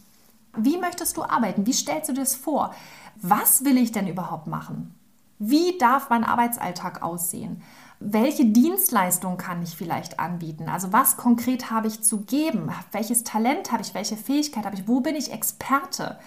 Wie 0.56 0.78
möchtest 0.78 1.16
du 1.16 1.22
arbeiten? 1.22 1.66
Wie 1.66 1.72
stellst 1.72 2.08
du 2.08 2.12
dir 2.14 2.20
das 2.20 2.34
vor? 2.34 2.74
was 3.22 3.64
will 3.64 3.78
ich 3.78 3.92
denn 3.92 4.06
überhaupt 4.06 4.46
machen? 4.46 4.94
Wie 5.38 5.78
darf 5.78 6.11
mein 6.11 6.24
Arbeitsalltag 6.24 7.02
aussehen? 7.02 7.62
Welche 8.00 8.44
Dienstleistung 8.44 9.37
kann 9.37 9.62
ich 9.62 9.76
vielleicht 9.76 10.20
anbieten? 10.20 10.68
Also 10.68 10.92
was 10.92 11.16
konkret 11.16 11.70
habe 11.70 11.88
ich 11.88 12.02
zu 12.02 12.22
geben? 12.22 12.70
Welches 12.92 13.24
Talent 13.24 13.72
habe 13.72 13.82
ich? 13.82 13.94
Welche 13.94 14.16
Fähigkeit 14.16 14.64
habe 14.64 14.76
ich? 14.76 14.87
Wo 14.87 15.00
bin 15.00 15.16
ich 15.16 15.32
Experte? 15.32 16.18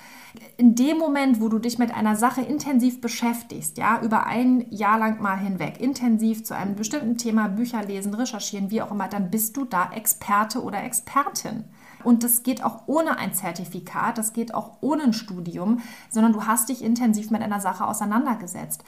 In 0.57 0.75
dem 0.75 0.97
Moment, 0.97 1.41
wo 1.41 1.49
du 1.49 1.59
dich 1.59 1.77
mit 1.77 1.93
einer 1.93 2.15
Sache 2.15 2.41
intensiv 2.41 2.99
beschäftigst, 2.99 3.77
ja, 3.77 4.01
über 4.01 4.27
ein 4.27 4.65
Jahr 4.69 4.97
lang 4.97 5.21
mal 5.21 5.37
hinweg, 5.37 5.79
intensiv 5.79 6.43
zu 6.43 6.55
einem 6.55 6.75
bestimmten 6.75 7.17
Thema 7.17 7.49
Bücher 7.49 7.83
lesen, 7.83 8.13
recherchieren, 8.13 8.69
wie 8.69 8.81
auch 8.81 8.91
immer, 8.91 9.07
dann 9.07 9.29
bist 9.29 9.55
du 9.57 9.65
da 9.65 9.91
Experte 9.91 10.61
oder 10.61 10.83
Expertin. 10.83 11.65
Und 12.03 12.23
das 12.23 12.43
geht 12.43 12.63
auch 12.63 12.83
ohne 12.87 13.17
ein 13.17 13.33
Zertifikat, 13.33 14.17
das 14.17 14.33
geht 14.33 14.53
auch 14.53 14.77
ohne 14.81 15.03
ein 15.03 15.13
Studium, 15.13 15.79
sondern 16.09 16.33
du 16.33 16.45
hast 16.45 16.69
dich 16.69 16.83
intensiv 16.83 17.31
mit 17.31 17.41
einer 17.41 17.59
Sache 17.59 17.85
auseinandergesetzt. 17.85 18.83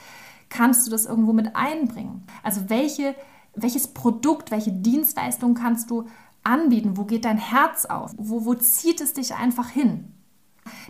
Kannst 0.49 0.86
du 0.86 0.91
das 0.91 1.06
irgendwo 1.06 1.34
mit 1.34 1.56
einbringen? 1.56 2.23
Also 2.43 2.69
welche, 2.69 3.15
welches 3.56 3.88
Produkt, 3.88 4.52
welche 4.52 4.71
Dienstleistung 4.71 5.56
kannst 5.56 5.89
du 5.89 6.06
anbieten? 6.43 6.97
Wo 6.97 7.06
geht 7.06 7.26
dein 7.26 7.38
Herz 7.38 7.86
auf? 7.86 8.13
Wo, 8.17 8.45
wo 8.45 8.54
zieht 8.54 9.02
es 9.02 9.13
dich 9.13 9.36
einfach 9.36 9.69
hin? 9.69 10.13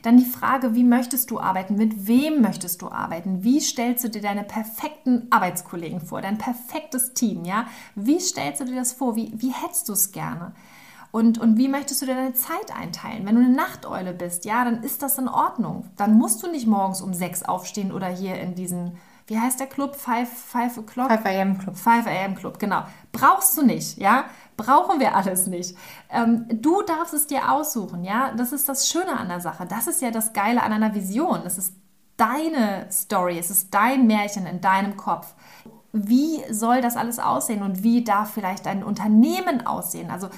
Dann 0.03 0.17
die 0.17 0.25
Frage, 0.25 0.75
wie 0.75 0.83
möchtest 0.83 1.31
du 1.31 1.39
arbeiten? 1.39 1.75
Mit 1.75 2.07
wem 2.07 2.41
möchtest 2.41 2.81
du 2.81 2.89
arbeiten? 2.89 3.43
Wie 3.43 3.59
stellst 3.59 4.03
du 4.03 4.09
dir 4.09 4.21
deine 4.21 4.43
perfekten 4.43 5.27
Arbeitskollegen 5.29 6.01
vor? 6.01 6.21
Dein 6.21 6.37
perfektes 6.37 7.13
Team, 7.13 7.45
ja? 7.45 7.65
Wie 7.95 8.19
stellst 8.19 8.61
du 8.61 8.65
dir 8.65 8.75
das 8.75 8.93
vor? 8.93 9.15
Wie, 9.15 9.31
wie 9.35 9.51
hättest 9.51 9.89
du 9.89 9.93
es 9.93 10.11
gerne? 10.11 10.53
Und, 11.13 11.37
und 11.37 11.59
wie 11.59 11.67
möchtest 11.67 12.01
du 12.01 12.07
dir 12.07 12.15
deine 12.15 12.33
Zeit 12.33 12.75
einteilen? 12.75 13.27
Wenn 13.27 13.35
du 13.35 13.41
eine 13.41 13.53
Nachteule 13.53 14.13
bist, 14.13 14.45
ja, 14.45 14.65
dann 14.65 14.81
ist 14.81 15.03
das 15.03 15.19
in 15.19 15.27
Ordnung. 15.27 15.87
Dann 15.95 16.15
musst 16.15 16.41
du 16.41 16.49
nicht 16.49 16.65
morgens 16.65 17.01
um 17.01 17.13
sechs 17.13 17.43
aufstehen 17.43 17.91
oder 17.91 18.07
hier 18.07 18.41
in 18.41 18.55
diesen, 18.55 18.97
wie 19.27 19.39
heißt 19.39 19.59
der 19.59 19.67
Club? 19.67 19.95
Five, 19.95 20.27
five 20.27 20.75
o'clock? 20.75 21.11
5 21.11 21.23
a.m. 21.23 21.59
Club. 21.59 21.77
5 21.77 22.07
a.m. 22.07 22.33
Club, 22.33 22.57
genau. 22.57 22.81
Brauchst 23.11 23.55
du 23.55 23.63
nicht, 23.63 23.99
ja? 23.99 24.25
Brauchen 24.57 24.99
wir 24.99 25.15
alles 25.15 25.45
nicht. 25.45 25.77
Ähm, 26.09 26.47
du 26.49 26.81
darfst 26.81 27.13
es 27.13 27.27
dir 27.27 27.51
aussuchen, 27.51 28.03
ja? 28.03 28.33
Das 28.35 28.51
ist 28.51 28.67
das 28.67 28.89
Schöne 28.89 29.15
an 29.15 29.27
der 29.29 29.39
Sache. 29.39 29.67
Das 29.67 29.85
ist 29.85 30.01
ja 30.01 30.09
das 30.09 30.33
Geile 30.33 30.63
an 30.63 30.73
einer 30.73 30.95
Vision. 30.95 31.41
Es 31.45 31.59
ist 31.59 31.75
deine 32.17 32.87
Story, 32.91 33.37
es 33.37 33.51
ist 33.51 33.71
dein 33.71 34.07
Märchen 34.07 34.47
in 34.47 34.61
deinem 34.61 34.97
Kopf. 34.97 35.35
Wie 35.91 36.41
soll 36.49 36.81
das 36.81 36.97
alles 36.97 37.19
aussehen 37.19 37.61
und 37.61 37.83
wie 37.83 38.03
darf 38.03 38.31
vielleicht 38.33 38.65
dein 38.65 38.83
Unternehmen 38.83 39.67
aussehen? 39.67 40.09
Also 40.09 40.29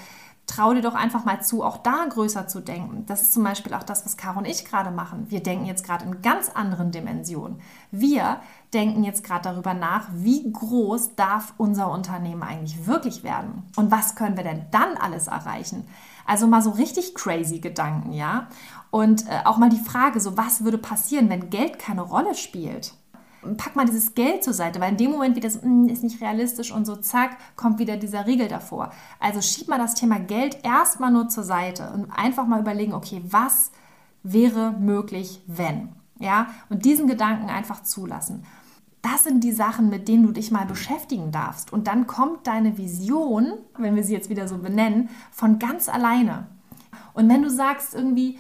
trau 0.48 0.74
dir 0.74 0.82
doch 0.82 0.94
einfach 0.94 1.26
mal 1.26 1.42
zu, 1.42 1.64
auch 1.64 1.78
da 1.78 2.06
größer 2.10 2.48
zu 2.48 2.60
denken. 2.60 3.06
Das 3.08 3.22
ist 3.22 3.34
zum 3.34 3.44
Beispiel 3.44 3.74
auch 3.74 3.84
das, 3.84 4.06
was 4.06 4.18
Caro 4.18 4.40
und 4.40 4.46
ich 4.46 4.66
gerade 4.66 4.92
machen. 4.92 5.26
Wir 5.30 5.42
denken 5.42 5.66
jetzt 5.66 5.86
gerade 5.86 6.06
in 6.06 6.22
ganz 6.22 6.50
anderen 6.50 6.92
Dimensionen. 6.92 7.60
Wir 7.92 8.40
denken 8.74 9.04
jetzt 9.04 9.24
gerade 9.24 9.50
darüber 9.50 9.74
nach, 9.74 10.08
wie 10.14 10.52
groß 10.52 11.16
darf 11.16 11.54
unser 11.58 11.92
Unternehmen 11.92 12.44
eigentlich 12.44 12.86
wirklich 12.86 13.24
werden? 13.24 13.64
Und 13.76 13.92
was 13.92 14.16
können 14.16 14.38
wir 14.38 14.44
denn 14.44 14.66
dann 14.72 14.98
alles 14.98 15.28
erreichen? 15.28 15.88
Also 16.26 16.48
mal 16.48 16.62
so 16.62 16.72
richtig 16.72 17.16
crazy 17.16 17.60
Gedanken, 17.60 18.12
ja? 18.12 18.48
Und 18.92 19.28
äh, 19.28 19.42
auch 19.46 19.58
mal 19.58 19.70
die 19.70 19.80
Frage, 19.80 20.20
so 20.20 20.38
was 20.38 20.64
würde 20.64 20.78
passieren, 20.78 21.30
wenn 21.30 21.50
Geld 21.50 21.80
keine 21.80 22.02
Rolle 22.02 22.36
spielt? 22.36 22.94
Pack 23.58 23.76
mal 23.76 23.86
dieses 23.86 24.16
Geld 24.16 24.44
zur 24.44 24.54
Seite, 24.54 24.80
weil 24.80 24.92
in 24.92 24.98
dem 24.98 25.12
Moment, 25.12 25.36
wie 25.36 25.42
das 25.42 25.62
mm, 25.62 25.88
ist 25.88 26.04
nicht 26.04 26.22
realistisch 26.22 26.72
und 26.72 26.86
so, 26.86 26.96
zack, 26.96 27.38
kommt 27.56 27.80
wieder 27.80 27.98
dieser 27.98 28.26
Riegel 28.26 28.48
davor. 28.48 28.92
Also 29.20 29.42
schieb 29.42 29.68
mal 29.68 29.78
das 29.78 29.96
Thema 29.96 30.20
Geld 30.20 30.60
erstmal 30.64 31.12
nur 31.12 31.30
zur 31.30 31.44
Seite 31.44 31.92
und 31.94 32.12
einfach 32.12 32.48
mal 32.48 32.60
überlegen, 32.60 32.94
okay, 32.94 33.22
was 33.30 33.72
wäre 34.24 34.72
möglich, 34.72 35.42
wenn? 35.48 35.90
Ja, 36.20 36.48
und 36.70 36.86
diesen 36.86 37.08
Gedanken 37.08 37.50
einfach 37.50 37.84
zulassen. 37.84 38.46
Das 39.02 39.24
sind 39.24 39.44
die 39.44 39.52
Sachen, 39.52 39.90
mit 39.90 40.08
denen 40.08 40.26
du 40.26 40.32
dich 40.32 40.50
mal 40.50 40.66
beschäftigen 40.66 41.32
darfst. 41.32 41.72
Und 41.72 41.88
dann 41.88 42.08
kommt 42.08 42.48
deine 42.48 42.78
Vision, 42.78 43.54
wenn 43.78 43.96
wir 43.96 44.04
sie 44.04 44.14
jetzt 44.14 44.30
wieder 44.30 44.48
so 44.48 44.58
benennen, 44.58 45.10
von 45.32 45.60
ganz 45.60 45.90
alleine. 45.90 46.48
Und 47.14 47.30
wenn 47.30 47.44
du 47.44 47.50
sagst 47.50 47.94
irgendwie, 47.94 48.40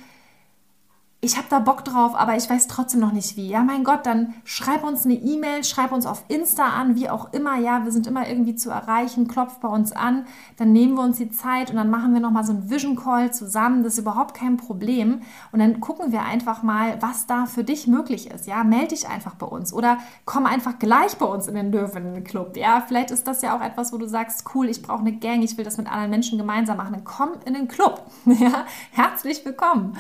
ich 1.26 1.38
habe 1.38 1.48
da 1.50 1.58
Bock 1.58 1.84
drauf, 1.84 2.14
aber 2.14 2.38
ich 2.38 2.48
weiß 2.48 2.68
trotzdem 2.68 3.00
noch 3.00 3.12
nicht 3.12 3.36
wie. 3.36 3.48
Ja, 3.48 3.64
mein 3.64 3.84
Gott, 3.84 4.06
dann 4.06 4.36
schreib 4.44 4.84
uns 4.84 5.06
eine 5.06 5.16
E-Mail, 5.16 5.64
schreib 5.64 5.92
uns 5.92 6.06
auf 6.06 6.24
Insta 6.28 6.68
an, 6.70 6.96
wie 6.96 7.10
auch 7.10 7.34
immer. 7.34 7.58
Ja, 7.58 7.84
wir 7.84 7.92
sind 7.92 8.06
immer 8.06 8.30
irgendwie 8.30 8.56
zu 8.56 8.70
erreichen. 8.70 9.28
Klopf 9.28 9.58
bei 9.58 9.68
uns 9.68 9.92
an, 9.92 10.28
dann 10.58 10.72
nehmen 10.72 10.94
wir 10.94 11.02
uns 11.02 11.18
die 11.18 11.32
Zeit 11.32 11.72
und 11.72 11.78
dann 11.78 11.90
machen 11.90 12.14
wir 12.14 12.22
nochmal 12.22 12.44
so 12.44 12.52
einen 12.52 12.70
Vision 12.70 12.96
Call 12.96 13.34
zusammen. 13.34 13.84
Das 13.84 13.94
ist 13.94 14.00
überhaupt 14.00 14.36
kein 14.36 14.58
Problem. 14.58 15.22
Und 15.52 15.60
dann 15.60 15.80
gucken 15.80 16.12
wir 16.12 16.22
einfach 16.22 16.62
mal, 16.62 17.02
was 17.02 17.26
da 17.26 17.48
für 17.48 17.64
dich 17.64 17.88
möglich 17.88 18.30
ist. 18.30 18.46
Ja, 18.46 18.64
melde 18.64 18.90
dich 18.90 19.08
einfach 19.10 19.34
bei 19.34 19.48
uns 19.48 19.74
oder 19.74 19.98
komm 20.26 20.46
einfach 20.46 20.78
gleich 20.78 21.18
bei 21.18 21.26
uns 21.26 21.48
in 21.48 21.56
den 21.56 21.72
Löwen 21.72 22.24
Club. 22.24 22.56
Ja, 22.56 22.84
vielleicht 22.88 23.10
ist 23.10 23.28
das 23.28 23.42
ja 23.42 23.58
auch 23.58 23.62
etwas, 23.62 23.92
wo 23.92 23.98
du 23.98 24.08
sagst, 24.08 24.46
cool, 24.54 24.70
ich 24.70 24.84
brauche 24.84 25.00
eine 25.00 25.14
Gang, 25.14 25.42
ich 25.42 25.58
will 25.58 25.66
das 25.66 25.78
mit 25.78 25.88
anderen 25.88 26.12
Menschen 26.12 26.38
gemeinsam 26.38 26.78
machen. 26.78 26.94
Dann 26.94 27.04
komm 27.04 27.30
in 27.46 27.56
den 27.56 27.68
Club. 27.68 28.04
Ja, 28.36 28.66
herzlich 28.92 29.46
willkommen. 29.46 29.98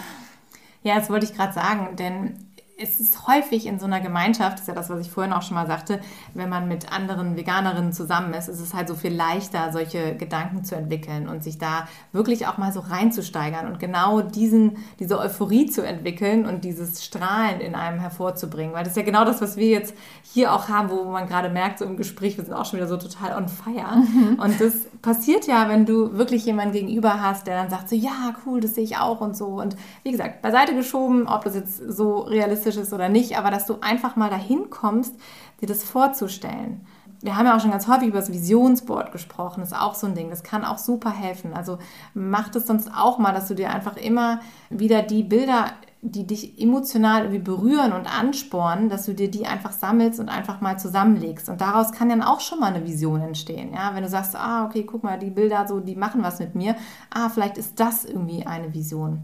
Ja, 0.86 0.96
das 1.00 1.10
wollte 1.10 1.26
ich 1.26 1.34
gerade 1.34 1.52
sagen, 1.52 1.96
denn 1.96 2.55
es 2.78 3.00
ist 3.00 3.26
häufig 3.28 3.68
in 3.68 3.80
so 3.80 3.86
einer 3.86 4.02
Gemeinschaft, 4.02 4.54
das 4.54 4.62
ist 4.62 4.68
ja 4.68 4.74
das, 4.74 4.90
was 4.90 5.00
ich 5.00 5.10
vorhin 5.10 5.32
auch 5.32 5.42
schon 5.42 5.56
mal 5.56 5.66
sagte, 5.66 6.02
wenn 6.34 6.50
man 6.50 6.68
mit 6.68 6.92
anderen 6.92 7.38
Veganerinnen 7.38 7.94
zusammen 7.94 8.34
ist, 8.34 8.50
ist 8.50 8.60
es 8.60 8.74
halt 8.74 8.90
so 8.90 8.96
viel 8.96 9.14
leichter, 9.14 9.72
solche 9.72 10.16
Gedanken 10.18 10.66
zu 10.66 10.76
entwickeln 10.76 11.30
und 11.30 11.42
sich 11.42 11.58
da 11.58 11.88
wirklich 12.12 12.48
auch 12.48 12.58
mal 12.58 12.74
so 12.74 12.82
reinzusteigern 12.82 13.68
und 13.68 13.80
genau 13.80 14.20
diesen, 14.20 14.78
diese 15.00 15.20
Euphorie 15.20 15.68
zu 15.68 15.84
entwickeln 15.84 16.46
und 16.46 16.66
dieses 16.66 17.06
Strahlen 17.06 17.62
in 17.62 17.76
einem 17.76 18.02
hervorzubringen. 18.02 18.74
Weil 18.74 18.84
das 18.84 18.92
ist 18.92 18.98
ja 18.98 19.04
genau 19.04 19.24
das, 19.24 19.42
was 19.42 19.56
wir 19.56 19.70
jetzt 19.70 19.94
hier 20.24 20.54
auch 20.54 20.68
haben, 20.68 20.90
wo 20.90 21.06
man 21.06 21.28
gerade 21.28 21.50
merkt, 21.50 21.80
so 21.80 21.86
im 21.86 21.96
Gespräch, 21.96 22.38
wir 22.38 22.44
sind 22.44 22.54
auch 22.54 22.66
schon 22.66 22.78
wieder 22.78 22.90
so 22.90 22.98
total 22.98 23.38
on 23.38 23.48
fire. 23.48 23.96
Mhm. 23.96 24.38
Und 24.38 24.60
das 24.60 24.74
passiert 25.02 25.48
ja, 25.48 25.70
wenn 25.70 25.86
du 25.86 26.18
wirklich 26.18 26.46
jemanden 26.46 26.74
gegenüber 26.74 27.22
hast, 27.22 27.48
der 27.48 27.56
dann 27.56 27.70
sagt 27.70 27.88
so, 27.88 27.96
ja, 27.96 28.34
cool, 28.46 28.60
das 28.60 28.76
sehe 28.76 28.84
ich 28.84 28.98
auch 28.98 29.22
und 29.22 29.38
so. 29.38 29.62
Und 29.62 29.78
wie 30.04 30.12
gesagt, 30.12 30.42
beiseite 30.42 30.76
geschoben, 30.76 31.28
ob 31.28 31.46
das 31.46 31.56
jetzt 31.56 31.78
so 31.78 32.20
realistisch 32.20 32.65
ist 32.66 32.94
oder 32.94 33.10
nicht, 33.10 33.38
aber 33.38 33.52
dass 33.52 33.66
du 33.66 33.78
einfach 33.82 34.16
mal 34.16 34.30
dahin 34.30 34.70
kommst, 34.70 35.16
dir 35.62 35.68
das 35.68 35.84
vorzustellen. 35.84 36.86
Wir 37.22 37.38
haben 37.38 37.46
ja 37.46 37.56
auch 37.56 37.62
schon 37.62 37.72
ganz 37.72 37.88
häufig 37.88 38.10
über 38.10 38.20
das 38.20 38.32
Visionsboard 38.32 39.12
gesprochen, 39.12 39.62
das 39.62 39.72
ist 39.72 39.80
auch 39.80 39.96
so 39.96 40.06
ein 40.08 40.16
Ding, 40.16 40.30
das 40.30 40.44
kann 40.44 40.66
auch 40.66 40.78
super 40.78 41.12
helfen. 41.12 41.54
Also 41.54 41.80
mach 42.14 42.50
das 42.50 42.68
sonst 42.68 42.92
auch 42.94 43.18
mal, 43.18 43.34
dass 43.34 43.48
du 43.48 43.56
dir 43.56 43.72
einfach 43.72 43.98
immer 43.98 44.42
wieder 44.70 45.02
die 45.02 45.24
Bilder 45.24 45.72
die 46.08 46.28
dich 46.28 46.62
emotional 46.62 47.24
irgendwie 47.24 47.40
berühren 47.40 47.92
und 47.92 48.06
anspornen, 48.06 48.90
dass 48.90 49.06
du 49.06 49.14
dir 49.14 49.30
die 49.30 49.48
einfach 49.48 49.72
sammelst 49.72 50.20
und 50.20 50.30
einfach 50.30 50.62
mal 50.62 50.78
zusammenlegst. 50.78 51.50
Und 51.50 51.62
daraus 51.62 51.92
kann 51.92 52.10
dann 52.10 52.22
auch 52.22 52.42
schon 52.42 52.60
mal 52.60 52.74
eine 52.74 52.86
Vision 52.86 53.22
entstehen. 53.22 53.74
Ja, 53.74 53.96
wenn 53.96 54.04
du 54.04 54.10
sagst, 54.10 54.36
ah, 54.36 54.66
okay, 54.66 54.84
guck 54.84 55.04
mal, 55.04 55.18
die 55.18 55.32
Bilder 55.32 55.68
so, 55.68 55.80
die 55.80 55.96
machen 55.96 56.22
was 56.22 56.40
mit 56.40 56.54
mir. 56.54 56.76
Ah, 57.10 57.30
vielleicht 57.30 57.58
ist 57.58 57.80
das 57.80 58.06
irgendwie 58.06 58.46
eine 58.46 58.74
Vision. 58.74 59.24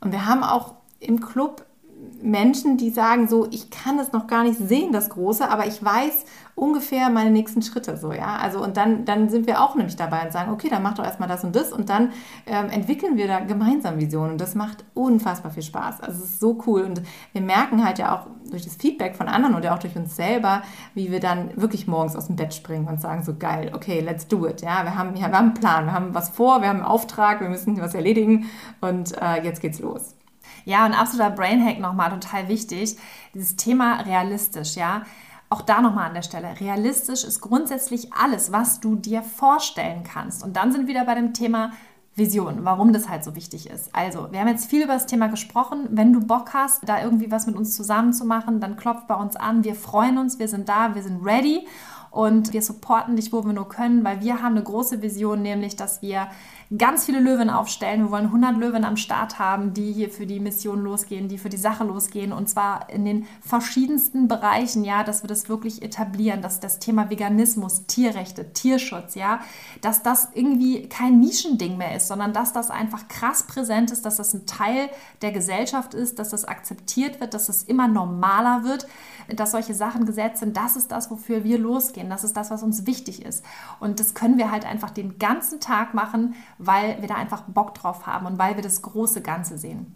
Und 0.00 0.12
wir 0.12 0.26
haben 0.26 0.42
auch 0.42 0.74
im 0.98 1.20
Club 1.20 1.66
Menschen, 2.22 2.76
die 2.76 2.90
sagen 2.90 3.28
so, 3.28 3.46
ich 3.50 3.70
kann 3.70 3.98
es 3.98 4.12
noch 4.12 4.26
gar 4.26 4.44
nicht 4.44 4.58
sehen, 4.58 4.92
das 4.92 5.10
Große, 5.10 5.48
aber 5.48 5.66
ich 5.66 5.84
weiß 5.84 6.24
ungefähr 6.56 7.10
meine 7.10 7.30
nächsten 7.30 7.62
Schritte 7.62 7.96
so, 7.96 8.12
ja. 8.12 8.36
Also 8.36 8.62
und 8.62 8.76
dann, 8.76 9.04
dann 9.04 9.28
sind 9.28 9.46
wir 9.46 9.60
auch 9.60 9.74
nämlich 9.74 9.96
dabei 9.96 10.22
und 10.24 10.32
sagen, 10.32 10.52
okay, 10.52 10.68
dann 10.70 10.82
mach 10.82 10.94
doch 10.94 11.04
erstmal 11.04 11.28
das 11.28 11.44
und 11.44 11.56
das 11.56 11.72
und 11.72 11.88
dann 11.88 12.12
ähm, 12.46 12.70
entwickeln 12.70 13.16
wir 13.16 13.26
da 13.26 13.40
gemeinsam 13.40 13.98
Visionen 13.98 14.32
und 14.32 14.40
das 14.40 14.54
macht 14.54 14.84
unfassbar 14.94 15.50
viel 15.50 15.62
Spaß. 15.62 16.00
Also 16.00 16.22
es 16.22 16.30
ist 16.30 16.40
so 16.40 16.58
cool 16.66 16.82
und 16.82 17.02
wir 17.32 17.42
merken 17.42 17.84
halt 17.84 17.98
ja 17.98 18.16
auch 18.16 18.26
durch 18.50 18.64
das 18.64 18.76
Feedback 18.76 19.16
von 19.16 19.28
anderen 19.28 19.56
oder 19.56 19.74
auch 19.74 19.78
durch 19.78 19.96
uns 19.96 20.14
selber, 20.14 20.62
wie 20.94 21.10
wir 21.10 21.20
dann 21.20 21.50
wirklich 21.56 21.88
morgens 21.88 22.14
aus 22.14 22.28
dem 22.28 22.36
Bett 22.36 22.54
springen 22.54 22.86
und 22.86 23.00
sagen 23.00 23.24
so 23.24 23.34
geil, 23.34 23.72
okay, 23.74 24.00
let's 24.00 24.28
do 24.28 24.46
it, 24.46 24.62
ja. 24.62 24.84
Wir 24.84 24.96
haben, 24.96 25.16
ja, 25.16 25.28
wir 25.28 25.38
haben 25.38 25.46
einen 25.46 25.54
Plan, 25.54 25.86
wir 25.86 25.92
haben 25.92 26.14
was 26.14 26.28
vor, 26.28 26.60
wir 26.60 26.68
haben 26.68 26.78
einen 26.78 26.86
Auftrag, 26.86 27.40
wir 27.40 27.48
müssen 27.48 27.80
was 27.80 27.94
erledigen 27.94 28.48
und 28.80 29.20
äh, 29.20 29.42
jetzt 29.42 29.60
geht's 29.60 29.80
los. 29.80 30.14
Ja, 30.64 30.86
und 30.86 30.92
absoluter 30.92 31.30
Brainhack 31.30 31.78
nochmal, 31.78 32.10
total 32.10 32.48
wichtig. 32.48 32.96
Dieses 33.34 33.56
Thema 33.56 34.00
realistisch, 34.00 34.76
ja. 34.76 35.02
Auch 35.50 35.60
da 35.60 35.80
nochmal 35.80 36.08
an 36.08 36.14
der 36.14 36.22
Stelle. 36.22 36.58
Realistisch 36.58 37.22
ist 37.22 37.40
grundsätzlich 37.40 38.12
alles, 38.12 38.50
was 38.50 38.80
du 38.80 38.96
dir 38.96 39.22
vorstellen 39.22 40.02
kannst. 40.02 40.42
Und 40.42 40.56
dann 40.56 40.72
sind 40.72 40.82
wir 40.82 40.88
wieder 40.88 41.04
bei 41.04 41.14
dem 41.14 41.34
Thema 41.34 41.72
Vision, 42.16 42.64
warum 42.64 42.92
das 42.92 43.08
halt 43.08 43.24
so 43.24 43.34
wichtig 43.34 43.68
ist. 43.68 43.94
Also, 43.94 44.28
wir 44.30 44.40
haben 44.40 44.48
jetzt 44.48 44.70
viel 44.70 44.84
über 44.84 44.94
das 44.94 45.06
Thema 45.06 45.26
gesprochen. 45.28 45.88
Wenn 45.90 46.12
du 46.12 46.20
Bock 46.20 46.54
hast, 46.54 46.88
da 46.88 47.02
irgendwie 47.02 47.30
was 47.30 47.46
mit 47.46 47.56
uns 47.56 47.74
zusammen 47.74 48.12
zu 48.12 48.24
machen, 48.24 48.60
dann 48.60 48.76
klopf 48.76 49.02
bei 49.08 49.16
uns 49.16 49.36
an. 49.36 49.64
Wir 49.64 49.74
freuen 49.74 50.18
uns, 50.18 50.38
wir 50.38 50.48
sind 50.48 50.68
da, 50.68 50.94
wir 50.94 51.02
sind 51.02 51.24
ready 51.24 51.66
und 52.14 52.52
wir 52.52 52.62
supporten 52.62 53.16
dich, 53.16 53.32
wo 53.32 53.44
wir 53.44 53.52
nur 53.52 53.68
können, 53.68 54.04
weil 54.04 54.20
wir 54.20 54.40
haben 54.40 54.54
eine 54.54 54.62
große 54.62 55.02
Vision, 55.02 55.42
nämlich, 55.42 55.74
dass 55.74 56.00
wir 56.00 56.28
ganz 56.78 57.04
viele 57.04 57.20
Löwen 57.20 57.50
aufstellen. 57.50 58.04
Wir 58.04 58.10
wollen 58.10 58.26
100 58.26 58.56
Löwen 58.56 58.84
am 58.84 58.96
Start 58.96 59.38
haben, 59.38 59.74
die 59.74 59.92
hier 59.92 60.10
für 60.10 60.24
die 60.24 60.40
Mission 60.40 60.82
losgehen, 60.82 61.28
die 61.28 61.38
für 61.38 61.48
die 61.48 61.56
Sache 61.56 61.84
losgehen 61.84 62.32
und 62.32 62.48
zwar 62.48 62.88
in 62.88 63.04
den 63.04 63.26
verschiedensten 63.40 64.28
Bereichen, 64.28 64.84
ja, 64.84 65.02
dass 65.04 65.22
wir 65.22 65.28
das 65.28 65.48
wirklich 65.48 65.82
etablieren, 65.82 66.40
dass 66.40 66.60
das 66.60 66.78
Thema 66.78 67.10
Veganismus, 67.10 67.86
Tierrechte, 67.86 68.52
Tierschutz, 68.52 69.14
ja, 69.14 69.40
dass 69.80 70.02
das 70.02 70.28
irgendwie 70.34 70.88
kein 70.88 71.18
Nischending 71.20 71.76
mehr 71.76 71.96
ist, 71.96 72.08
sondern 72.08 72.32
dass 72.32 72.52
das 72.52 72.70
einfach 72.70 73.08
krass 73.08 73.42
präsent 73.42 73.90
ist, 73.90 74.06
dass 74.06 74.16
das 74.16 74.34
ein 74.34 74.46
Teil 74.46 74.88
der 75.20 75.32
Gesellschaft 75.32 75.94
ist, 75.94 76.18
dass 76.18 76.30
das 76.30 76.44
akzeptiert 76.44 77.20
wird, 77.20 77.34
dass 77.34 77.46
das 77.46 77.64
immer 77.64 77.88
normaler 77.88 78.64
wird, 78.64 78.86
dass 79.34 79.50
solche 79.52 79.74
Sachen 79.74 80.06
gesetzt 80.06 80.40
sind. 80.40 80.56
Das 80.56 80.76
ist 80.76 80.90
das, 80.92 81.10
wofür 81.10 81.44
wir 81.44 81.58
losgehen. 81.58 82.03
Das 82.10 82.24
ist 82.24 82.36
das, 82.36 82.50
was 82.50 82.62
uns 82.62 82.86
wichtig 82.86 83.24
ist. 83.24 83.44
Und 83.80 84.00
das 84.00 84.14
können 84.14 84.38
wir 84.38 84.50
halt 84.50 84.66
einfach 84.66 84.90
den 84.90 85.18
ganzen 85.18 85.60
Tag 85.60 85.94
machen, 85.94 86.34
weil 86.58 87.00
wir 87.00 87.08
da 87.08 87.14
einfach 87.14 87.42
Bock 87.42 87.74
drauf 87.74 88.06
haben 88.06 88.26
und 88.26 88.38
weil 88.38 88.56
wir 88.56 88.62
das 88.62 88.82
große 88.82 89.20
Ganze 89.20 89.58
sehen. 89.58 89.94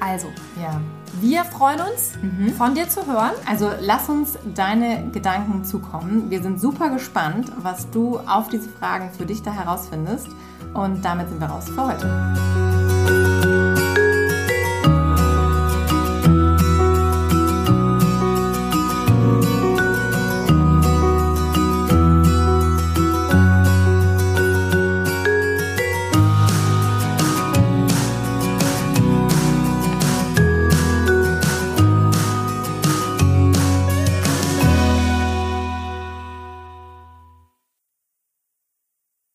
Also, 0.00 0.28
ja. 0.60 0.80
wir 1.20 1.44
freuen 1.44 1.80
uns, 1.80 2.14
mhm. 2.22 2.54
von 2.54 2.74
dir 2.74 2.88
zu 2.88 3.06
hören. 3.06 3.32
Also 3.46 3.70
lass 3.80 4.08
uns 4.08 4.38
deine 4.54 5.10
Gedanken 5.10 5.64
zukommen. 5.64 6.30
Wir 6.30 6.42
sind 6.42 6.58
super 6.58 6.88
gespannt, 6.88 7.52
was 7.58 7.90
du 7.90 8.18
auf 8.20 8.48
diese 8.48 8.70
Fragen 8.70 9.10
für 9.10 9.26
dich 9.26 9.42
da 9.42 9.52
herausfindest. 9.52 10.28
Und 10.72 11.04
damit 11.04 11.28
sind 11.28 11.40
wir 11.40 11.48
raus 11.48 11.68
für 11.68 11.86
heute. 11.86 12.69